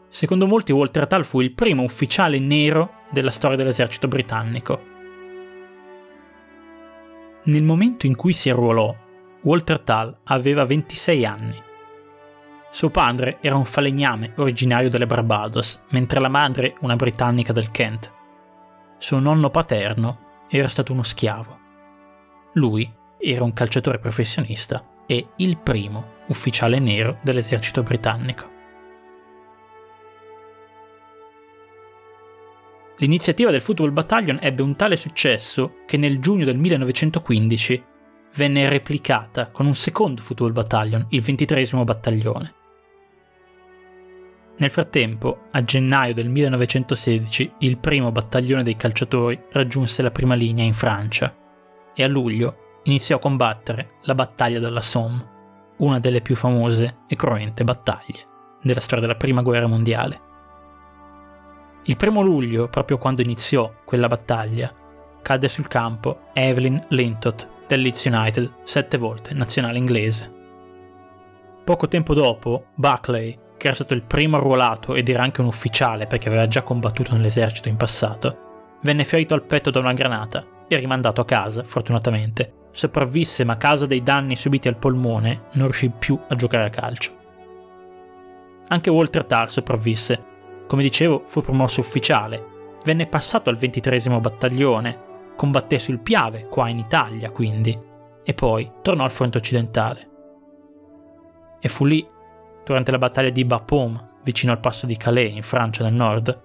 Secondo 0.08 0.46
molti 0.46 0.72
Walter 0.72 1.06
Tull 1.06 1.22
fu 1.22 1.40
il 1.40 1.52
primo 1.52 1.82
ufficiale 1.82 2.38
nero 2.38 2.92
della 3.10 3.30
storia 3.30 3.56
dell'esercito 3.56 4.08
britannico. 4.08 4.88
Nel 7.44 7.62
momento 7.62 8.06
in 8.06 8.16
cui 8.16 8.32
si 8.32 8.50
arruolò, 8.50 8.94
Walter 9.42 9.80
Tull 9.80 10.18
aveva 10.24 10.64
26 10.64 11.24
anni. 11.24 11.62
Suo 12.70 12.90
padre 12.90 13.38
era 13.40 13.56
un 13.56 13.64
falegname 13.64 14.32
originario 14.36 14.90
delle 14.90 15.06
Barbados, 15.06 15.82
mentre 15.90 16.20
la 16.20 16.28
madre 16.28 16.76
una 16.80 16.96
britannica 16.96 17.52
del 17.52 17.70
Kent. 17.70 18.12
Suo 18.98 19.18
nonno 19.18 19.48
paterno 19.50 20.28
era 20.58 20.68
stato 20.68 20.92
uno 20.92 21.02
schiavo. 21.02 21.58
Lui 22.54 22.90
era 23.18 23.44
un 23.44 23.52
calciatore 23.52 23.98
professionista 23.98 24.84
e 25.06 25.28
il 25.36 25.58
primo 25.58 26.18
ufficiale 26.28 26.78
nero 26.78 27.18
dell'esercito 27.22 27.82
britannico. 27.82 28.48
L'iniziativa 32.96 33.50
del 33.50 33.62
Football 33.62 33.92
Battalion 33.92 34.38
ebbe 34.42 34.62
un 34.62 34.76
tale 34.76 34.96
successo 34.96 35.76
che 35.86 35.96
nel 35.96 36.18
giugno 36.18 36.44
del 36.44 36.58
1915 36.58 37.84
venne 38.36 38.68
replicata 38.68 39.50
con 39.50 39.66
un 39.66 39.74
secondo 39.74 40.20
Football 40.20 40.52
Battalion, 40.52 41.06
il 41.10 41.22
23 41.22 41.66
Battaglione. 41.84 42.59
Nel 44.60 44.68
frattempo, 44.68 45.46
a 45.52 45.64
gennaio 45.64 46.12
del 46.12 46.28
1916, 46.28 47.54
il 47.60 47.78
primo 47.78 48.12
battaglione 48.12 48.62
dei 48.62 48.76
calciatori 48.76 49.42
raggiunse 49.52 50.02
la 50.02 50.10
prima 50.10 50.34
linea 50.34 50.66
in 50.66 50.74
Francia 50.74 51.34
e 51.94 52.04
a 52.04 52.06
luglio 52.06 52.80
iniziò 52.82 53.16
a 53.16 53.20
combattere 53.20 53.88
la 54.02 54.14
battaglia 54.14 54.58
della 54.58 54.82
Somme, 54.82 55.74
una 55.78 55.98
delle 55.98 56.20
più 56.20 56.36
famose 56.36 56.98
e 57.08 57.16
cruente 57.16 57.64
battaglie 57.64 58.28
della 58.60 58.80
storia 58.80 59.06
della 59.06 59.16
Prima 59.16 59.40
Guerra 59.40 59.66
Mondiale. 59.66 60.20
Il 61.84 61.96
primo 61.96 62.20
luglio, 62.20 62.68
proprio 62.68 62.98
quando 62.98 63.22
iniziò 63.22 63.72
quella 63.86 64.08
battaglia, 64.08 64.70
cadde 65.22 65.48
sul 65.48 65.68
campo 65.68 66.24
Evelyn 66.34 66.84
Lintott 66.90 67.48
del 67.66 67.80
Leeds 67.80 68.04
United, 68.04 68.52
sette 68.64 68.98
volte 68.98 69.32
nazionale 69.32 69.78
inglese. 69.78 70.30
Poco 71.64 71.88
tempo 71.88 72.12
dopo, 72.12 72.66
Buckley, 72.74 73.48
che 73.60 73.66
era 73.66 73.76
stato 73.76 73.92
il 73.92 74.04
primo 74.04 74.38
arruolato 74.38 74.94
ed 74.94 75.10
era 75.10 75.22
anche 75.22 75.42
un 75.42 75.46
ufficiale 75.46 76.06
perché 76.06 76.28
aveva 76.28 76.46
già 76.46 76.62
combattuto 76.62 77.12
nell'esercito 77.12 77.68
in 77.68 77.76
passato, 77.76 78.78
venne 78.80 79.04
ferito 79.04 79.34
al 79.34 79.44
petto 79.44 79.70
da 79.70 79.80
una 79.80 79.92
granata 79.92 80.46
e 80.66 80.78
rimandato 80.78 81.20
a 81.20 81.26
casa, 81.26 81.62
fortunatamente. 81.62 82.54
Sopravvisse 82.70 83.44
ma 83.44 83.52
a 83.52 83.58
causa 83.58 83.84
dei 83.84 84.02
danni 84.02 84.34
subiti 84.34 84.66
al 84.66 84.78
polmone 84.78 85.48
non 85.52 85.64
riuscì 85.64 85.90
più 85.90 86.18
a 86.28 86.34
giocare 86.36 86.64
a 86.64 86.70
calcio. 86.70 87.18
Anche 88.68 88.88
Walter 88.88 89.26
Tull 89.26 89.48
sopravvisse. 89.48 90.24
Come 90.66 90.82
dicevo, 90.82 91.24
fu 91.26 91.42
promosso 91.42 91.80
ufficiale. 91.80 92.42
Venne 92.84 93.08
passato 93.08 93.50
al 93.50 93.56
23 93.56 94.00
battaglione, 94.20 95.00
combatté 95.36 95.78
sul 95.78 95.98
Piave, 95.98 96.44
qua 96.44 96.70
in 96.70 96.78
Italia 96.78 97.30
quindi, 97.30 97.78
e 98.22 98.32
poi 98.32 98.70
tornò 98.80 99.04
al 99.04 99.10
fronte 99.10 99.36
occidentale. 99.36 100.08
E 101.60 101.68
fu 101.68 101.84
lì 101.84 102.06
durante 102.64 102.90
la 102.90 102.98
battaglia 102.98 103.30
di 103.30 103.44
Bapaume, 103.44 104.06
vicino 104.22 104.52
al 104.52 104.60
passo 104.60 104.86
di 104.86 104.96
Calais, 104.96 105.34
in 105.34 105.42
Francia 105.42 105.82
del 105.82 105.92
Nord, 105.92 106.40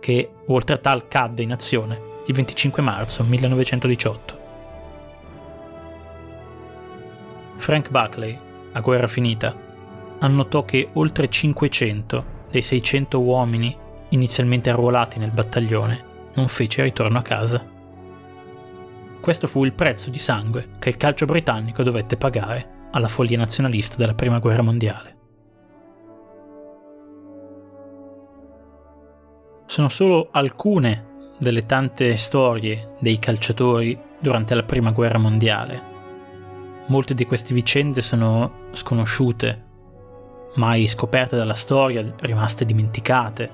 che 0.00 0.30
Walter 0.46 0.78
Tull 0.78 1.08
cadde 1.08 1.42
in 1.42 1.52
azione 1.52 2.12
il 2.26 2.34
25 2.34 2.82
marzo 2.82 3.22
1918. 3.22 4.42
Frank 7.56 7.90
Buckley, 7.90 8.38
a 8.72 8.80
guerra 8.80 9.06
finita, 9.06 9.56
annotò 10.18 10.64
che 10.64 10.88
oltre 10.94 11.28
500 11.28 12.24
dei 12.50 12.62
600 12.62 13.20
uomini 13.20 13.76
inizialmente 14.10 14.70
arruolati 14.70 15.18
nel 15.18 15.30
battaglione 15.30 16.12
non 16.34 16.48
fece 16.48 16.82
ritorno 16.82 17.18
a 17.18 17.22
casa. 17.22 17.64
Questo 19.20 19.46
fu 19.46 19.64
il 19.64 19.72
prezzo 19.72 20.10
di 20.10 20.18
sangue 20.18 20.70
che 20.78 20.90
il 20.90 20.96
calcio 20.96 21.24
britannico 21.24 21.82
dovette 21.82 22.16
pagare 22.16 22.88
alla 22.90 23.08
follia 23.08 23.38
nazionalista 23.38 23.96
della 23.96 24.14
Prima 24.14 24.38
Guerra 24.38 24.62
Mondiale. 24.62 25.13
Sono 29.66 29.88
solo 29.88 30.28
alcune 30.30 31.32
delle 31.38 31.66
tante 31.66 32.16
storie 32.16 32.94
dei 33.00 33.18
calciatori 33.18 33.98
durante 34.18 34.54
la 34.54 34.62
Prima 34.62 34.90
Guerra 34.90 35.18
Mondiale. 35.18 35.92
Molte 36.86 37.14
di 37.14 37.24
queste 37.24 37.54
vicende 37.54 38.00
sono 38.00 38.68
sconosciute, 38.72 39.62
mai 40.56 40.86
scoperte 40.86 41.36
dalla 41.36 41.54
storia, 41.54 42.04
rimaste 42.20 42.64
dimenticate. 42.64 43.50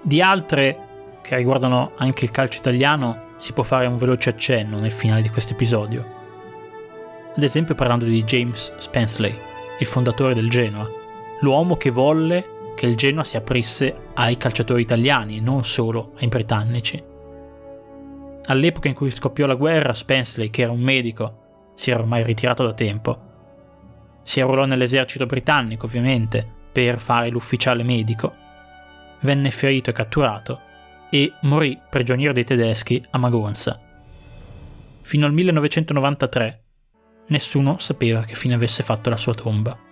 Di 0.00 0.20
altre, 0.20 1.18
che 1.22 1.36
riguardano 1.36 1.92
anche 1.96 2.24
il 2.24 2.30
calcio 2.30 2.58
italiano, 2.58 3.30
si 3.36 3.52
può 3.52 3.62
fare 3.62 3.86
un 3.86 3.98
veloce 3.98 4.30
accenno 4.30 4.78
nel 4.78 4.92
finale 4.92 5.22
di 5.22 5.28
questo 5.28 5.52
episodio. 5.52 6.20
Ad 7.36 7.42
esempio 7.42 7.74
parlando 7.74 8.06
di 8.06 8.24
James 8.24 8.74
Spensley, 8.76 9.34
il 9.78 9.86
fondatore 9.86 10.34
del 10.34 10.50
Genoa, 10.50 10.88
l'uomo 11.40 11.76
che 11.76 11.90
volle 11.90 12.51
che 12.74 12.86
il 12.86 12.96
Genoa 12.96 13.24
si 13.24 13.36
aprisse 13.36 14.10
ai 14.14 14.36
calciatori 14.36 14.82
italiani, 14.82 15.40
non 15.40 15.64
solo 15.64 16.12
ai 16.18 16.28
britannici. 16.28 17.02
All'epoca 18.46 18.88
in 18.88 18.94
cui 18.94 19.10
scoppiò 19.10 19.46
la 19.46 19.54
guerra, 19.54 19.92
Spensley, 19.92 20.50
che 20.50 20.62
era 20.62 20.72
un 20.72 20.80
medico, 20.80 21.72
si 21.74 21.90
era 21.90 22.00
ormai 22.00 22.22
ritirato 22.22 22.64
da 22.64 22.72
tempo. 22.72 23.30
Si 24.22 24.40
arruolò 24.40 24.64
nell'esercito 24.64 25.26
britannico, 25.26 25.86
ovviamente, 25.86 26.46
per 26.72 26.98
fare 26.98 27.28
l'ufficiale 27.28 27.82
medico. 27.82 28.34
Venne 29.20 29.50
ferito 29.50 29.90
e 29.90 29.92
catturato 29.92 30.60
e 31.10 31.32
morì 31.42 31.78
prigioniero 31.88 32.32
dei 32.32 32.44
tedeschi 32.44 33.04
a 33.10 33.18
Magonza. 33.18 33.78
Fino 35.02 35.26
al 35.26 35.32
1993 35.32 36.62
nessuno 37.28 37.78
sapeva 37.78 38.22
che 38.22 38.34
fine 38.34 38.54
avesse 38.54 38.82
fatto 38.82 39.10
la 39.10 39.16
sua 39.16 39.34
tomba. 39.34 39.90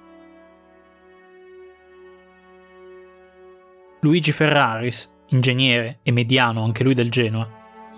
Luigi 4.03 4.33
Ferraris, 4.33 5.13
ingegnere 5.29 5.99
e 6.03 6.11
mediano 6.11 6.65
anche 6.65 6.83
lui 6.83 6.95
del 6.95 7.11
Genoa, 7.11 7.47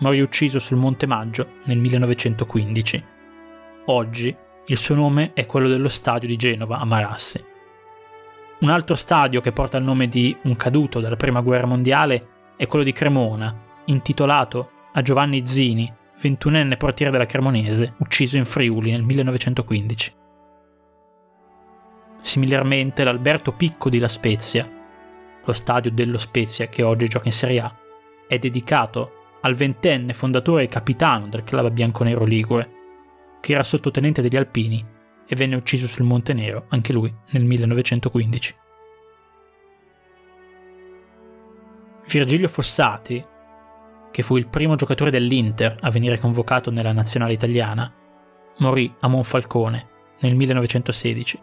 morì 0.01 0.21
ucciso 0.21 0.59
sul 0.59 0.77
Monte 0.77 1.07
Maggio 1.07 1.59
nel 1.67 1.79
1915. 1.79 3.05
Oggi 3.87 4.37
il 4.67 4.77
suo 4.77 4.97
nome 4.97 5.33
è 5.33 5.47
quello 5.47 5.69
dello 5.69 5.89
stadio 5.89 6.27
di 6.27 6.35
Genova 6.35 6.79
a 6.79 6.85
Marassi. 6.85 7.45
Un 8.63 8.71
altro 8.71 8.97
stadio 8.97 9.41
che 9.41 9.53
porta 9.53 9.79
il 9.79 9.85
nome 9.85 10.09
di 10.09 10.37
un 10.43 10.57
caduto 10.57 10.99
dalla 10.99 11.15
Prima 11.15 11.41
Guerra 11.41 11.67
Mondiale 11.67 12.27
è 12.57 12.67
quello 12.67 12.85
di 12.85 12.93
Cremona, 12.93 13.57
intitolato 13.85 14.71
a 14.95 15.03
Giovanni 15.03 15.47
Zini, 15.47 15.93
ventunenne 16.21 16.77
portiere 16.77 17.13
della 17.13 17.27
Cremonese, 17.27 17.95
ucciso 17.99 18.37
in 18.37 18.45
Friuli 18.45 18.91
nel 18.91 19.05
1915. 19.05 20.15
Similarmente 22.23 23.05
l'Alberto 23.05 23.53
Picco 23.53 23.89
di 23.89 24.01
La 24.01 24.09
Spezia 24.09 24.81
lo 25.45 25.53
stadio 25.53 25.91
dello 25.91 26.19
Spezia 26.19 26.67
che 26.69 26.83
oggi 26.83 27.09
gioca 27.09 27.27
in 27.27 27.33
Serie 27.33 27.61
A, 27.61 27.77
è 28.27 28.39
dedicato 28.39 29.13
al 29.43 29.55
ventenne 29.55 30.13
fondatore 30.13 30.65
e 30.65 30.69
capitano 30.69 31.29
del 31.29 31.45
club 31.45 31.71
bianconero 31.71 32.25
Ligure, 32.25 32.71
che 33.41 33.53
era 33.53 33.63
sottotenente 33.63 34.23
degli 34.23 34.37
Alpini 34.37 34.85
e 35.27 35.35
venne 35.35 35.57
ucciso 35.57 35.87
sul 35.87 36.05
Monte 36.05 36.33
Nero 36.33 36.67
anche 36.69 36.93
lui 36.93 37.13
nel 37.31 37.45
1915. 37.45 38.57
Virgilio 42.07 42.49
Fossati, 42.49 43.25
che 44.11 44.23
fu 44.23 44.37
il 44.37 44.47
primo 44.47 44.75
giocatore 44.77 45.11
dell'Inter 45.11 45.77
a 45.81 45.91
venire 45.91 46.19
convocato 46.19 46.71
nella 46.71 46.93
nazionale 46.93 47.33
italiana, 47.33 47.93
morì 48.59 48.95
a 49.01 49.09
Monfalcone 49.09 49.89
nel 50.21 50.37
1916. 50.37 51.41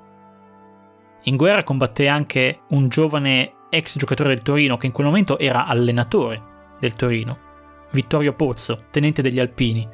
In 1.24 1.36
guerra 1.36 1.64
combatté 1.64 2.08
anche 2.08 2.62
un 2.70 2.88
giovane 2.88 3.54
ex 3.70 3.98
giocatore 3.98 4.30
del 4.30 4.42
Torino 4.42 4.78
che 4.78 4.88
in 4.88 4.92
quel 4.92 5.08
momento 5.08 5.38
era 5.38 5.66
allenatore 5.66 6.42
del 6.80 6.94
Torino, 6.94 7.48
Vittorio 7.92 8.34
Pozzo, 8.34 8.86
tenente 8.92 9.22
degli 9.22 9.40
Alpini, 9.40 9.88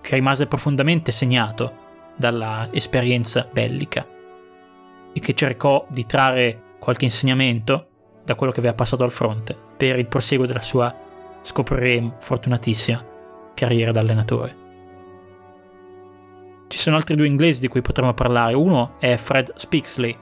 che 0.00 0.14
rimase 0.14 0.46
profondamente 0.46 1.12
segnato 1.12 1.88
dalla 2.16 2.68
esperienza 2.72 3.48
bellica 3.50 4.06
e 5.12 5.20
che 5.20 5.34
cercò 5.34 5.86
di 5.88 6.06
trarre 6.06 6.62
qualche 6.78 7.04
insegnamento 7.04 7.86
da 8.24 8.34
quello 8.34 8.52
che 8.52 8.60
aveva 8.60 8.74
passato 8.74 9.04
al 9.04 9.12
fronte 9.12 9.56
per 9.76 9.98
il 9.98 10.06
proseguo 10.06 10.46
della 10.46 10.60
sua, 10.60 10.94
scopriremo, 11.42 12.16
fortunatissima 12.18 13.04
carriera 13.54 13.92
da 13.92 14.00
allenatore. 14.00 14.56
Ci 16.68 16.78
sono 16.78 16.96
altri 16.96 17.16
due 17.16 17.26
inglesi 17.26 17.60
di 17.60 17.68
cui 17.68 17.82
potremmo 17.82 18.14
parlare, 18.14 18.54
uno 18.54 18.94
è 18.98 19.16
Fred 19.16 19.54
Spixley, 19.56 20.16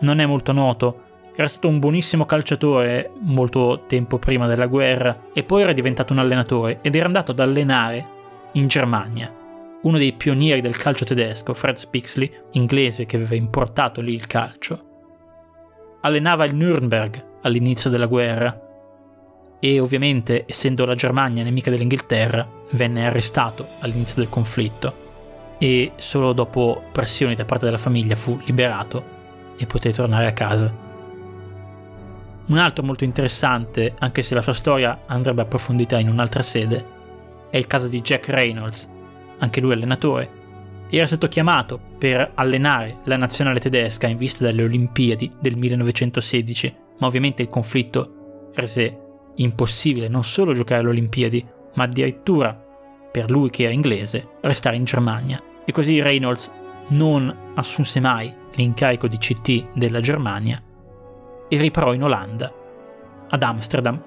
non 0.00 0.18
è 0.18 0.26
molto 0.26 0.52
noto, 0.52 1.02
era 1.38 1.46
stato 1.46 1.68
un 1.68 1.78
buonissimo 1.78 2.26
calciatore 2.26 3.12
molto 3.20 3.84
tempo 3.86 4.18
prima 4.18 4.48
della 4.48 4.66
guerra 4.66 5.26
e 5.32 5.44
poi 5.44 5.62
era 5.62 5.72
diventato 5.72 6.12
un 6.12 6.18
allenatore 6.18 6.80
ed 6.82 6.96
era 6.96 7.06
andato 7.06 7.30
ad 7.30 7.38
allenare 7.38 8.06
in 8.54 8.66
Germania. 8.66 9.32
Uno 9.82 9.98
dei 9.98 10.14
pionieri 10.14 10.60
del 10.60 10.76
calcio 10.76 11.04
tedesco, 11.04 11.54
Fred 11.54 11.76
Spixley, 11.76 12.28
inglese 12.52 13.06
che 13.06 13.14
aveva 13.14 13.36
importato 13.36 14.00
lì 14.00 14.14
il 14.14 14.26
calcio, 14.26 14.86
allenava 16.00 16.44
il 16.44 16.56
Nürnberg 16.56 17.24
all'inizio 17.42 17.88
della 17.88 18.06
guerra 18.06 18.60
e 19.60 19.78
ovviamente, 19.78 20.42
essendo 20.44 20.84
la 20.86 20.96
Germania 20.96 21.44
nemica 21.44 21.70
dell'Inghilterra, 21.70 22.48
venne 22.70 23.06
arrestato 23.06 23.64
all'inizio 23.78 24.22
del 24.22 24.30
conflitto 24.30 25.56
e 25.58 25.92
solo 25.94 26.32
dopo 26.32 26.82
pressioni 26.90 27.36
da 27.36 27.44
parte 27.44 27.66
della 27.66 27.78
famiglia 27.78 28.16
fu 28.16 28.40
liberato 28.44 29.54
e 29.56 29.66
poté 29.66 29.92
tornare 29.92 30.26
a 30.26 30.32
casa. 30.32 30.86
Un 32.48 32.56
altro 32.56 32.82
molto 32.82 33.04
interessante, 33.04 33.94
anche 33.98 34.22
se 34.22 34.34
la 34.34 34.40
sua 34.40 34.54
storia 34.54 35.02
andrebbe 35.06 35.42
approfondita 35.42 35.98
in 35.98 36.08
un'altra 36.08 36.42
sede, 36.42 36.96
è 37.50 37.58
il 37.58 37.66
caso 37.66 37.88
di 37.88 38.00
Jack 38.00 38.28
Reynolds, 38.28 38.88
anche 39.38 39.60
lui 39.60 39.72
allenatore. 39.72 40.30
Era 40.88 41.06
stato 41.06 41.28
chiamato 41.28 41.78
per 41.98 42.32
allenare 42.34 43.00
la 43.04 43.18
nazionale 43.18 43.60
tedesca 43.60 44.06
in 44.06 44.16
vista 44.16 44.44
delle 44.44 44.62
Olimpiadi 44.62 45.30
del 45.38 45.56
1916, 45.56 46.74
ma 47.00 47.06
ovviamente 47.06 47.42
il 47.42 47.50
conflitto 47.50 48.50
rese 48.54 48.98
impossibile 49.34 50.08
non 50.08 50.24
solo 50.24 50.54
giocare 50.54 50.80
alle 50.80 50.88
Olimpiadi, 50.88 51.46
ma 51.74 51.84
addirittura, 51.84 52.54
per 53.12 53.30
lui 53.30 53.50
che 53.50 53.64
era 53.64 53.74
inglese, 53.74 54.26
restare 54.40 54.76
in 54.76 54.84
Germania. 54.84 55.38
E 55.66 55.72
così 55.72 56.00
Reynolds 56.00 56.50
non 56.88 57.52
assunse 57.56 58.00
mai 58.00 58.34
l'incarico 58.54 59.06
di 59.06 59.18
CT 59.18 59.72
della 59.74 60.00
Germania 60.00 60.62
e 61.48 61.56
riparò 61.56 61.92
in 61.92 62.02
Olanda, 62.02 62.52
ad 63.28 63.42
Amsterdam, 63.42 64.02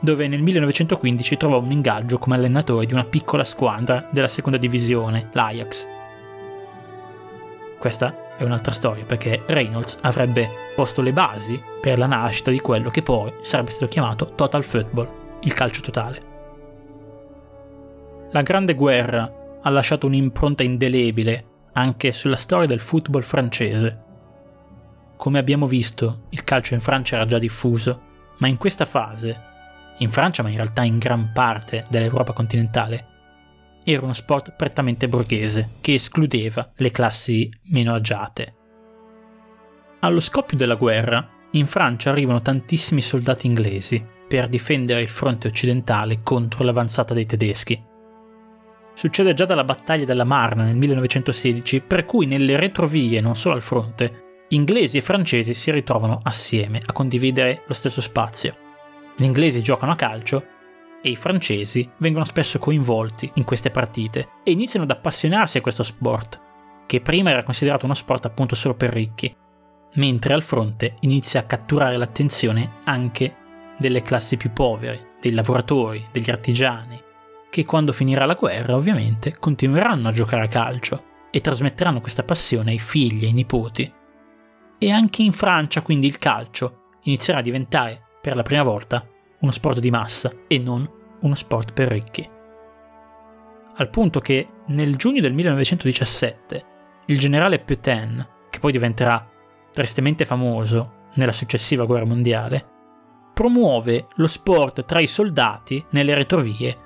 dove 0.00 0.26
nel 0.28 0.42
1915 0.42 1.36
trovò 1.36 1.60
un 1.60 1.70
ingaggio 1.70 2.18
come 2.18 2.34
allenatore 2.34 2.86
di 2.86 2.92
una 2.92 3.04
piccola 3.04 3.44
squadra 3.44 4.08
della 4.10 4.28
seconda 4.28 4.58
divisione, 4.58 5.28
l'Ajax. 5.32 5.86
Questa 7.78 8.36
è 8.36 8.42
un'altra 8.42 8.72
storia 8.72 9.04
perché 9.04 9.42
Reynolds 9.46 9.98
avrebbe 10.02 10.48
posto 10.74 11.02
le 11.02 11.12
basi 11.12 11.60
per 11.80 11.98
la 11.98 12.06
nascita 12.06 12.50
di 12.50 12.60
quello 12.60 12.90
che 12.90 13.02
poi 13.02 13.32
sarebbe 13.42 13.70
stato 13.70 13.88
chiamato 13.88 14.32
Total 14.34 14.64
Football, 14.64 15.08
il 15.40 15.54
calcio 15.54 15.80
totale. 15.80 16.30
La 18.30 18.42
Grande 18.42 18.74
Guerra 18.74 19.58
ha 19.62 19.70
lasciato 19.70 20.06
un'impronta 20.06 20.62
indelebile 20.62 21.44
anche 21.74 22.12
sulla 22.12 22.36
storia 22.36 22.66
del 22.66 22.80
football 22.80 23.22
francese 23.22 24.10
come 25.22 25.38
abbiamo 25.38 25.68
visto, 25.68 26.22
il 26.30 26.42
calcio 26.42 26.74
in 26.74 26.80
Francia 26.80 27.14
era 27.14 27.26
già 27.26 27.38
diffuso, 27.38 28.32
ma 28.38 28.48
in 28.48 28.56
questa 28.56 28.84
fase, 28.84 29.40
in 29.98 30.10
Francia 30.10 30.42
ma 30.42 30.48
in 30.48 30.56
realtà 30.56 30.82
in 30.82 30.98
gran 30.98 31.30
parte 31.32 31.86
dell'Europa 31.88 32.32
continentale, 32.32 33.06
era 33.84 34.02
uno 34.02 34.14
sport 34.14 34.56
prettamente 34.56 35.06
borghese 35.06 35.74
che 35.80 35.94
escludeva 35.94 36.72
le 36.74 36.90
classi 36.90 37.48
meno 37.66 37.94
agiate. 37.94 38.54
Allo 40.00 40.18
scoppio 40.18 40.56
della 40.56 40.74
guerra, 40.74 41.24
in 41.52 41.66
Francia 41.68 42.10
arrivano 42.10 42.42
tantissimi 42.42 43.00
soldati 43.00 43.46
inglesi 43.46 44.04
per 44.26 44.48
difendere 44.48 45.02
il 45.02 45.08
fronte 45.08 45.46
occidentale 45.46 46.22
contro 46.24 46.64
l'avanzata 46.64 47.14
dei 47.14 47.26
tedeschi. 47.26 47.80
Succede 48.92 49.34
già 49.34 49.44
dalla 49.44 49.62
battaglia 49.62 50.04
della 50.04 50.24
Marne 50.24 50.64
nel 50.64 50.76
1916, 50.78 51.80
per 51.82 52.06
cui 52.06 52.26
nelle 52.26 52.56
retrovie, 52.56 53.20
non 53.20 53.36
solo 53.36 53.54
al 53.54 53.62
fronte, 53.62 54.30
inglesi 54.54 54.98
e 54.98 55.00
francesi 55.00 55.54
si 55.54 55.70
ritrovano 55.70 56.20
assieme 56.22 56.80
a 56.84 56.92
condividere 56.92 57.62
lo 57.66 57.72
stesso 57.72 58.00
spazio. 58.00 58.54
Gli 59.16 59.24
inglesi 59.24 59.62
giocano 59.62 59.92
a 59.92 59.96
calcio 59.96 60.44
e 61.02 61.10
i 61.10 61.16
francesi 61.16 61.90
vengono 61.98 62.24
spesso 62.24 62.58
coinvolti 62.58 63.30
in 63.34 63.44
queste 63.44 63.70
partite 63.70 64.28
e 64.42 64.50
iniziano 64.52 64.84
ad 64.84 64.90
appassionarsi 64.90 65.58
a 65.58 65.60
questo 65.62 65.82
sport, 65.82 66.40
che 66.86 67.00
prima 67.00 67.30
era 67.30 67.42
considerato 67.42 67.86
uno 67.86 67.94
sport 67.94 68.26
appunto 68.26 68.54
solo 68.54 68.74
per 68.74 68.92
ricchi, 68.92 69.34
mentre 69.94 70.34
al 70.34 70.42
fronte 70.42 70.96
inizia 71.00 71.40
a 71.40 71.44
catturare 71.44 71.96
l'attenzione 71.96 72.80
anche 72.84 73.36
delle 73.78 74.02
classi 74.02 74.36
più 74.36 74.52
povere, 74.52 75.14
dei 75.18 75.32
lavoratori, 75.32 76.06
degli 76.12 76.30
artigiani, 76.30 77.00
che 77.48 77.64
quando 77.64 77.92
finirà 77.92 78.26
la 78.26 78.34
guerra 78.34 78.76
ovviamente 78.76 79.36
continueranno 79.38 80.08
a 80.08 80.12
giocare 80.12 80.44
a 80.44 80.48
calcio 80.48 81.04
e 81.30 81.40
trasmetteranno 81.40 82.02
questa 82.02 82.22
passione 82.22 82.72
ai 82.72 82.78
figli 82.78 83.24
e 83.24 83.28
ai 83.28 83.32
nipoti. 83.32 84.00
E 84.82 84.90
anche 84.90 85.22
in 85.22 85.30
Francia 85.30 85.80
quindi 85.80 86.08
il 86.08 86.18
calcio 86.18 86.96
inizierà 87.02 87.38
a 87.38 87.42
diventare 87.42 88.02
per 88.20 88.34
la 88.34 88.42
prima 88.42 88.64
volta 88.64 89.06
uno 89.38 89.52
sport 89.52 89.78
di 89.78 89.92
massa 89.92 90.32
e 90.48 90.58
non 90.58 90.84
uno 91.20 91.34
sport 91.36 91.72
per 91.72 91.86
ricchi. 91.86 92.28
Al 93.76 93.90
punto 93.90 94.18
che 94.18 94.48
nel 94.66 94.96
giugno 94.96 95.20
del 95.20 95.34
1917 95.34 96.64
il 97.06 97.16
generale 97.16 97.60
Pétain, 97.60 98.28
che 98.50 98.58
poi 98.58 98.72
diventerà 98.72 99.24
tristemente 99.70 100.24
famoso 100.24 101.10
nella 101.14 101.30
successiva 101.30 101.84
guerra 101.84 102.04
mondiale, 102.04 102.66
promuove 103.32 104.06
lo 104.16 104.26
sport 104.26 104.84
tra 104.84 105.00
i 105.00 105.06
soldati 105.06 105.84
nelle 105.90 106.14
retrovie 106.14 106.76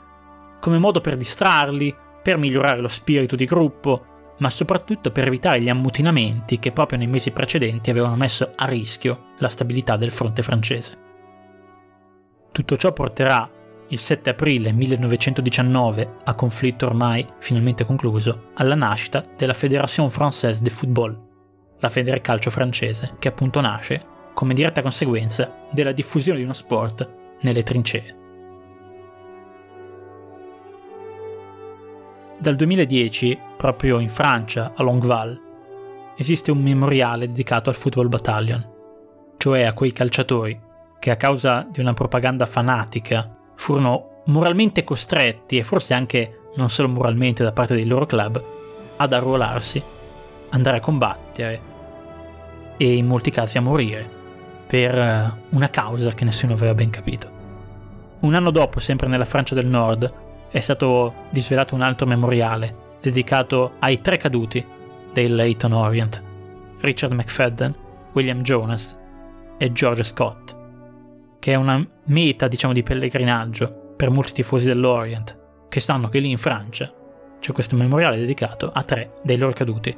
come 0.60 0.76
modo 0.76 1.00
per 1.00 1.16
distrarli, 1.16 1.96
per 2.22 2.36
migliorare 2.36 2.78
lo 2.78 2.88
spirito 2.88 3.36
di 3.36 3.46
gruppo, 3.46 4.15
ma 4.38 4.50
soprattutto 4.50 5.10
per 5.10 5.26
evitare 5.26 5.60
gli 5.60 5.68
ammutinamenti 5.68 6.58
che 6.58 6.72
proprio 6.72 6.98
nei 6.98 7.06
mesi 7.06 7.30
precedenti 7.30 7.90
avevano 7.90 8.16
messo 8.16 8.52
a 8.54 8.66
rischio 8.66 9.32
la 9.38 9.48
stabilità 9.48 9.96
del 9.96 10.10
fronte 10.10 10.42
francese. 10.42 11.04
Tutto 12.52 12.76
ciò 12.76 12.92
porterà 12.92 13.50
il 13.88 13.98
7 13.98 14.30
aprile 14.30 14.72
1919, 14.72 16.16
a 16.24 16.34
conflitto 16.34 16.86
ormai 16.86 17.26
finalmente 17.38 17.84
concluso, 17.84 18.50
alla 18.54 18.74
nascita 18.74 19.24
della 19.36 19.52
Fédération 19.52 20.08
Française 20.08 20.60
de 20.60 20.70
Football, 20.70 21.24
la 21.78 21.88
Federe 21.88 22.20
Calcio 22.20 22.50
francese, 22.50 23.14
che 23.18 23.28
appunto 23.28 23.60
nasce 23.60 24.00
come 24.34 24.54
diretta 24.54 24.82
conseguenza 24.82 25.66
della 25.70 25.92
diffusione 25.92 26.38
di 26.38 26.44
uno 26.44 26.52
sport 26.52 27.08
nelle 27.42 27.62
trincee. 27.62 28.25
Dal 32.38 32.54
2010, 32.54 33.38
proprio 33.56 33.98
in 33.98 34.10
Francia, 34.10 34.72
a 34.76 34.82
Longueval, 34.82 35.40
esiste 36.18 36.50
un 36.50 36.58
memoriale 36.58 37.28
dedicato 37.28 37.70
al 37.70 37.76
Football 37.76 38.08
Battalion, 38.08 38.64
cioè 39.38 39.62
a 39.62 39.72
quei 39.72 39.90
calciatori 39.90 40.60
che 40.98 41.10
a 41.10 41.16
causa 41.16 41.66
di 41.70 41.80
una 41.80 41.94
propaganda 41.94 42.44
fanatica 42.44 43.34
furono 43.54 44.22
moralmente 44.26 44.84
costretti, 44.84 45.56
e 45.56 45.64
forse 45.64 45.94
anche 45.94 46.40
non 46.56 46.68
solo 46.68 46.88
moralmente 46.88 47.42
da 47.42 47.52
parte 47.52 47.74
dei 47.74 47.86
loro 47.86 48.04
club, 48.04 48.42
ad 48.96 49.12
arruolarsi, 49.14 49.82
andare 50.50 50.76
a 50.76 50.80
combattere 50.80 51.60
e 52.76 52.96
in 52.96 53.06
molti 53.06 53.30
casi 53.30 53.56
a 53.56 53.62
morire 53.62 54.06
per 54.66 54.94
eh, 54.94 55.32
una 55.50 55.70
causa 55.70 56.12
che 56.12 56.24
nessuno 56.24 56.52
aveva 56.52 56.74
ben 56.74 56.90
capito. 56.90 57.30
Un 58.20 58.34
anno 58.34 58.50
dopo, 58.50 58.78
sempre 58.78 59.08
nella 59.08 59.24
Francia 59.24 59.54
del 59.54 59.66
Nord, 59.66 60.24
è 60.50 60.60
stato 60.60 61.14
disvelato 61.30 61.74
un 61.74 61.82
altro 61.82 62.06
memoriale 62.06 62.98
dedicato 63.00 63.72
ai 63.78 64.00
tre 64.00 64.16
caduti 64.16 64.64
dei 65.12 65.28
Leighton 65.28 65.72
Orient, 65.72 66.22
Richard 66.80 67.12
McFadden, 67.12 67.74
William 68.12 68.42
Jonas 68.42 68.98
e 69.58 69.72
George 69.72 70.02
Scott, 70.02 70.56
che 71.38 71.52
è 71.52 71.54
una 71.54 71.84
meta, 72.06 72.48
diciamo, 72.48 72.72
di 72.72 72.82
pellegrinaggio 72.82 73.94
per 73.96 74.10
molti 74.10 74.32
tifosi 74.32 74.66
dell'Orient, 74.66 75.38
che 75.68 75.80
sanno 75.80 76.08
che 76.08 76.18
lì 76.18 76.30
in 76.30 76.38
Francia 76.38 76.92
c'è 77.38 77.52
questo 77.52 77.76
memoriale 77.76 78.18
dedicato 78.18 78.70
a 78.72 78.82
tre 78.82 79.14
dei 79.22 79.36
loro 79.36 79.52
caduti. 79.52 79.96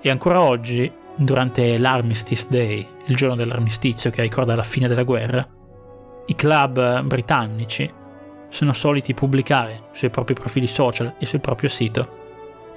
E 0.00 0.10
ancora 0.10 0.40
oggi, 0.40 0.90
durante 1.16 1.76
l'Armistice 1.78 2.46
Day, 2.48 2.86
il 3.06 3.16
giorno 3.16 3.36
dell'armistizio 3.36 4.10
che 4.10 4.22
ricorda 4.22 4.54
la 4.54 4.62
fine 4.62 4.88
della 4.88 5.02
guerra, 5.02 5.46
i 6.26 6.34
club 6.34 7.02
britannici 7.02 7.90
sono 8.48 8.72
soliti 8.72 9.14
pubblicare 9.14 9.84
sui 9.92 10.10
propri 10.10 10.34
profili 10.34 10.66
social 10.66 11.14
e 11.18 11.26
sul 11.26 11.40
proprio 11.40 11.68
sito 11.68 12.16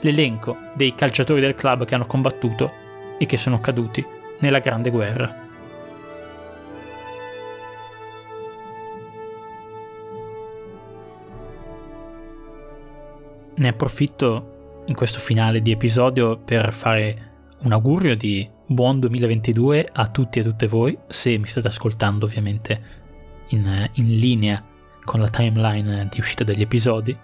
l'elenco 0.02 0.58
dei 0.74 0.96
calciatori 0.96 1.42
del 1.42 1.56
club 1.56 1.86
che 1.86 1.96
hanno 1.96 2.06
combattuto 2.06 2.72
e 3.18 3.26
che 3.26 3.38
sono 3.38 3.60
caduti 3.60 4.06
nella 4.40 4.60
Grande 4.60 4.90
Guerra. 4.90 5.50
Ne 13.54 13.68
approfitto 13.68 14.84
in 14.88 14.96
questo 14.96 15.20
finale 15.20 15.62
di 15.62 15.72
episodio 15.72 16.38
per 16.38 16.74
fare 16.74 17.30
un 17.60 17.72
augurio 17.72 18.16
di 18.16 18.50
buon 18.66 19.00
2022 19.00 19.88
a 19.92 20.08
tutti 20.08 20.40
e 20.40 20.42
a 20.42 20.46
tutte 20.46 20.68
voi, 20.68 20.98
se 21.08 21.38
mi 21.38 21.46
state 21.46 21.68
ascoltando 21.68 22.26
ovviamente 22.26 22.82
in, 23.50 23.90
in 23.94 24.18
linea 24.18 24.66
con 25.04 25.20
la 25.20 25.30
timeline 25.30 26.08
di 26.10 26.20
uscita 26.20 26.44
degli 26.44 26.62
episodi 26.62 27.18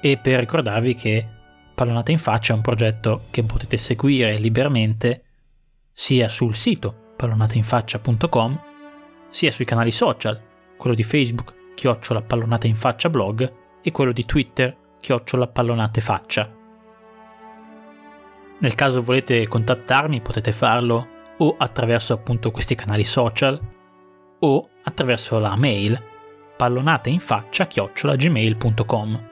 e 0.00 0.18
per 0.18 0.38
ricordarvi 0.38 0.94
che 0.94 1.28
Pallonata 1.74 2.10
in 2.10 2.18
Faccia 2.18 2.52
è 2.52 2.56
un 2.56 2.62
progetto 2.62 3.26
che 3.30 3.42
potete 3.44 3.76
seguire 3.76 4.36
liberamente 4.38 5.22
sia 5.92 6.28
sul 6.28 6.54
sito 6.54 7.12
pallonatainfaccia.com 7.16 8.60
sia 9.30 9.50
sui 9.50 9.64
canali 9.64 9.92
social, 9.92 10.40
quello 10.76 10.94
di 10.94 11.02
Facebook, 11.02 11.74
chiocciola 11.74 12.22
pallonata 12.22 12.66
in 12.66 12.76
faccia 12.76 13.10
blog 13.10 13.52
e 13.82 13.90
quello 13.90 14.12
di 14.12 14.24
Twitter, 14.24 14.76
chiocciola 15.00 15.46
pallonate 15.46 16.00
faccia. 16.00 16.50
Nel 18.60 18.74
caso 18.74 19.02
volete 19.02 19.46
contattarmi 19.46 20.20
potete 20.20 20.52
farlo 20.52 21.06
o 21.38 21.54
attraverso 21.56 22.12
appunto 22.12 22.50
questi 22.50 22.74
canali 22.74 23.04
social 23.04 23.60
o 24.40 24.68
attraverso 24.82 25.38
la 25.38 25.56
mail 25.56 26.07
pallonateinfaccia-gmail.com. 26.58 29.30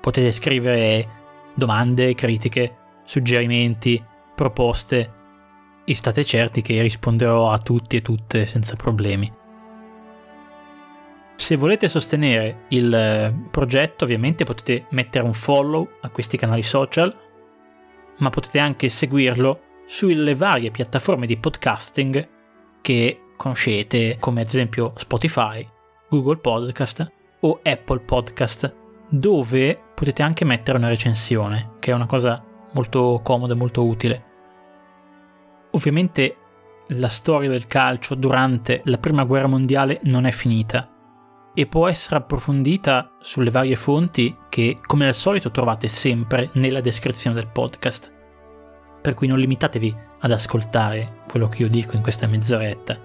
Potete 0.00 0.32
scrivere 0.32 1.20
domande, 1.54 2.14
critiche, 2.14 2.76
suggerimenti, 3.04 4.02
proposte 4.34 5.20
e 5.84 5.94
state 5.94 6.24
certi 6.24 6.62
che 6.62 6.80
risponderò 6.80 7.50
a 7.50 7.58
tutti 7.58 7.96
e 7.96 8.02
tutte 8.02 8.46
senza 8.46 8.76
problemi. 8.76 9.30
Se 11.36 11.56
volete 11.56 11.88
sostenere 11.88 12.64
il 12.68 12.94
eh, 12.94 13.34
progetto 13.50 14.04
ovviamente 14.04 14.44
potete 14.44 14.86
mettere 14.90 15.24
un 15.24 15.34
follow 15.34 15.88
a 16.02 16.10
questi 16.10 16.36
canali 16.36 16.62
social, 16.62 17.14
ma 18.18 18.30
potete 18.30 18.58
anche 18.58 18.88
seguirlo 18.88 19.60
sulle 19.86 20.34
varie 20.34 20.70
piattaforme 20.70 21.26
di 21.26 21.36
podcasting 21.36 22.28
che 22.80 23.18
conoscete 23.36 24.16
come 24.20 24.42
ad 24.42 24.46
esempio 24.46 24.92
Spotify, 24.96 25.66
Google 26.12 26.36
Podcast 26.36 27.10
o 27.40 27.60
Apple 27.62 28.00
Podcast, 28.00 28.74
dove 29.08 29.80
potete 29.94 30.22
anche 30.22 30.44
mettere 30.44 30.76
una 30.76 30.88
recensione, 30.88 31.76
che 31.78 31.90
è 31.90 31.94
una 31.94 32.04
cosa 32.04 32.44
molto 32.72 33.22
comoda 33.24 33.54
e 33.54 33.56
molto 33.56 33.86
utile. 33.86 34.24
Ovviamente 35.70 36.36
la 36.88 37.08
storia 37.08 37.48
del 37.48 37.66
calcio 37.66 38.14
durante 38.14 38.82
la 38.84 38.98
Prima 38.98 39.24
Guerra 39.24 39.46
Mondiale 39.46 40.00
non 40.02 40.26
è 40.26 40.32
finita 40.32 40.86
e 41.54 41.66
può 41.66 41.88
essere 41.88 42.16
approfondita 42.16 43.16
sulle 43.20 43.50
varie 43.50 43.76
fonti 43.76 44.36
che, 44.50 44.80
come 44.82 45.06
al 45.06 45.14
solito, 45.14 45.50
trovate 45.50 45.88
sempre 45.88 46.50
nella 46.54 46.82
descrizione 46.82 47.36
del 47.36 47.48
podcast. 47.48 48.12
Per 49.00 49.14
cui 49.14 49.28
non 49.28 49.38
limitatevi 49.38 49.96
ad 50.20 50.30
ascoltare 50.30 51.22
quello 51.26 51.48
che 51.48 51.62
io 51.62 51.70
dico 51.70 51.96
in 51.96 52.02
questa 52.02 52.26
mezz'oretta, 52.26 52.98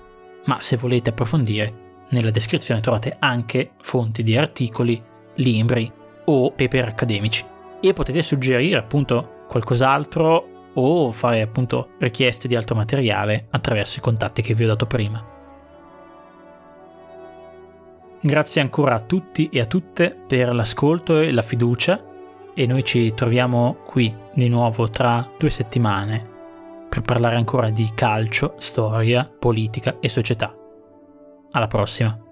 ma 0.46 0.60
se 0.60 0.76
volete 0.76 1.12
approfondire 1.12 1.86
nella 2.10 2.32
descrizione 2.32 2.82
trovate 2.82 3.16
anche 3.20 3.72
fonti 3.82 4.24
di 4.24 4.38
articoli, 4.38 5.02
libri 5.36 5.92
o 6.26 6.52
paper 6.52 6.88
accademici 6.88 7.46
e 7.80 7.94
potete 7.94 8.24
suggerire 8.24 8.78
appunto 8.78 9.46
qualcos'altro 9.48 10.56
o 10.74 11.12
fare 11.12 11.42
appunto 11.42 11.90
richieste 12.00 12.48
di 12.48 12.56
altro 12.56 12.76
materiale 12.76 13.48
attraverso 13.52 14.00
i 14.00 14.02
contatti 14.02 14.42
che 14.42 14.54
vi 14.54 14.64
ho 14.64 14.68
dato 14.68 14.86
prima. 14.86 15.36
Grazie 18.20 18.62
ancora 18.62 18.96
a 18.96 19.02
tutti 19.02 19.50
e 19.52 19.60
a 19.60 19.66
tutte 19.66 20.16
per 20.28 20.54
l'ascolto 20.54 21.20
e 21.20 21.32
la 21.32 21.42
fiducia 21.42 22.04
e 22.54 22.66
noi 22.66 22.84
ci 22.84 23.14
troviamo 23.14 23.78
qui 23.86 24.14
di 24.34 24.50
nuovo 24.50 24.90
tra 24.90 25.30
due 25.38 25.50
settimane 25.50 26.36
per 26.90 27.02
parlare 27.02 27.36
ancora 27.36 27.70
di 27.70 27.92
calcio, 27.94 28.56
storia, 28.58 29.30
politica 29.40 29.98
e 30.00 30.10
società. 30.10 30.57
Alla 31.52 31.68
prossima! 31.68 32.27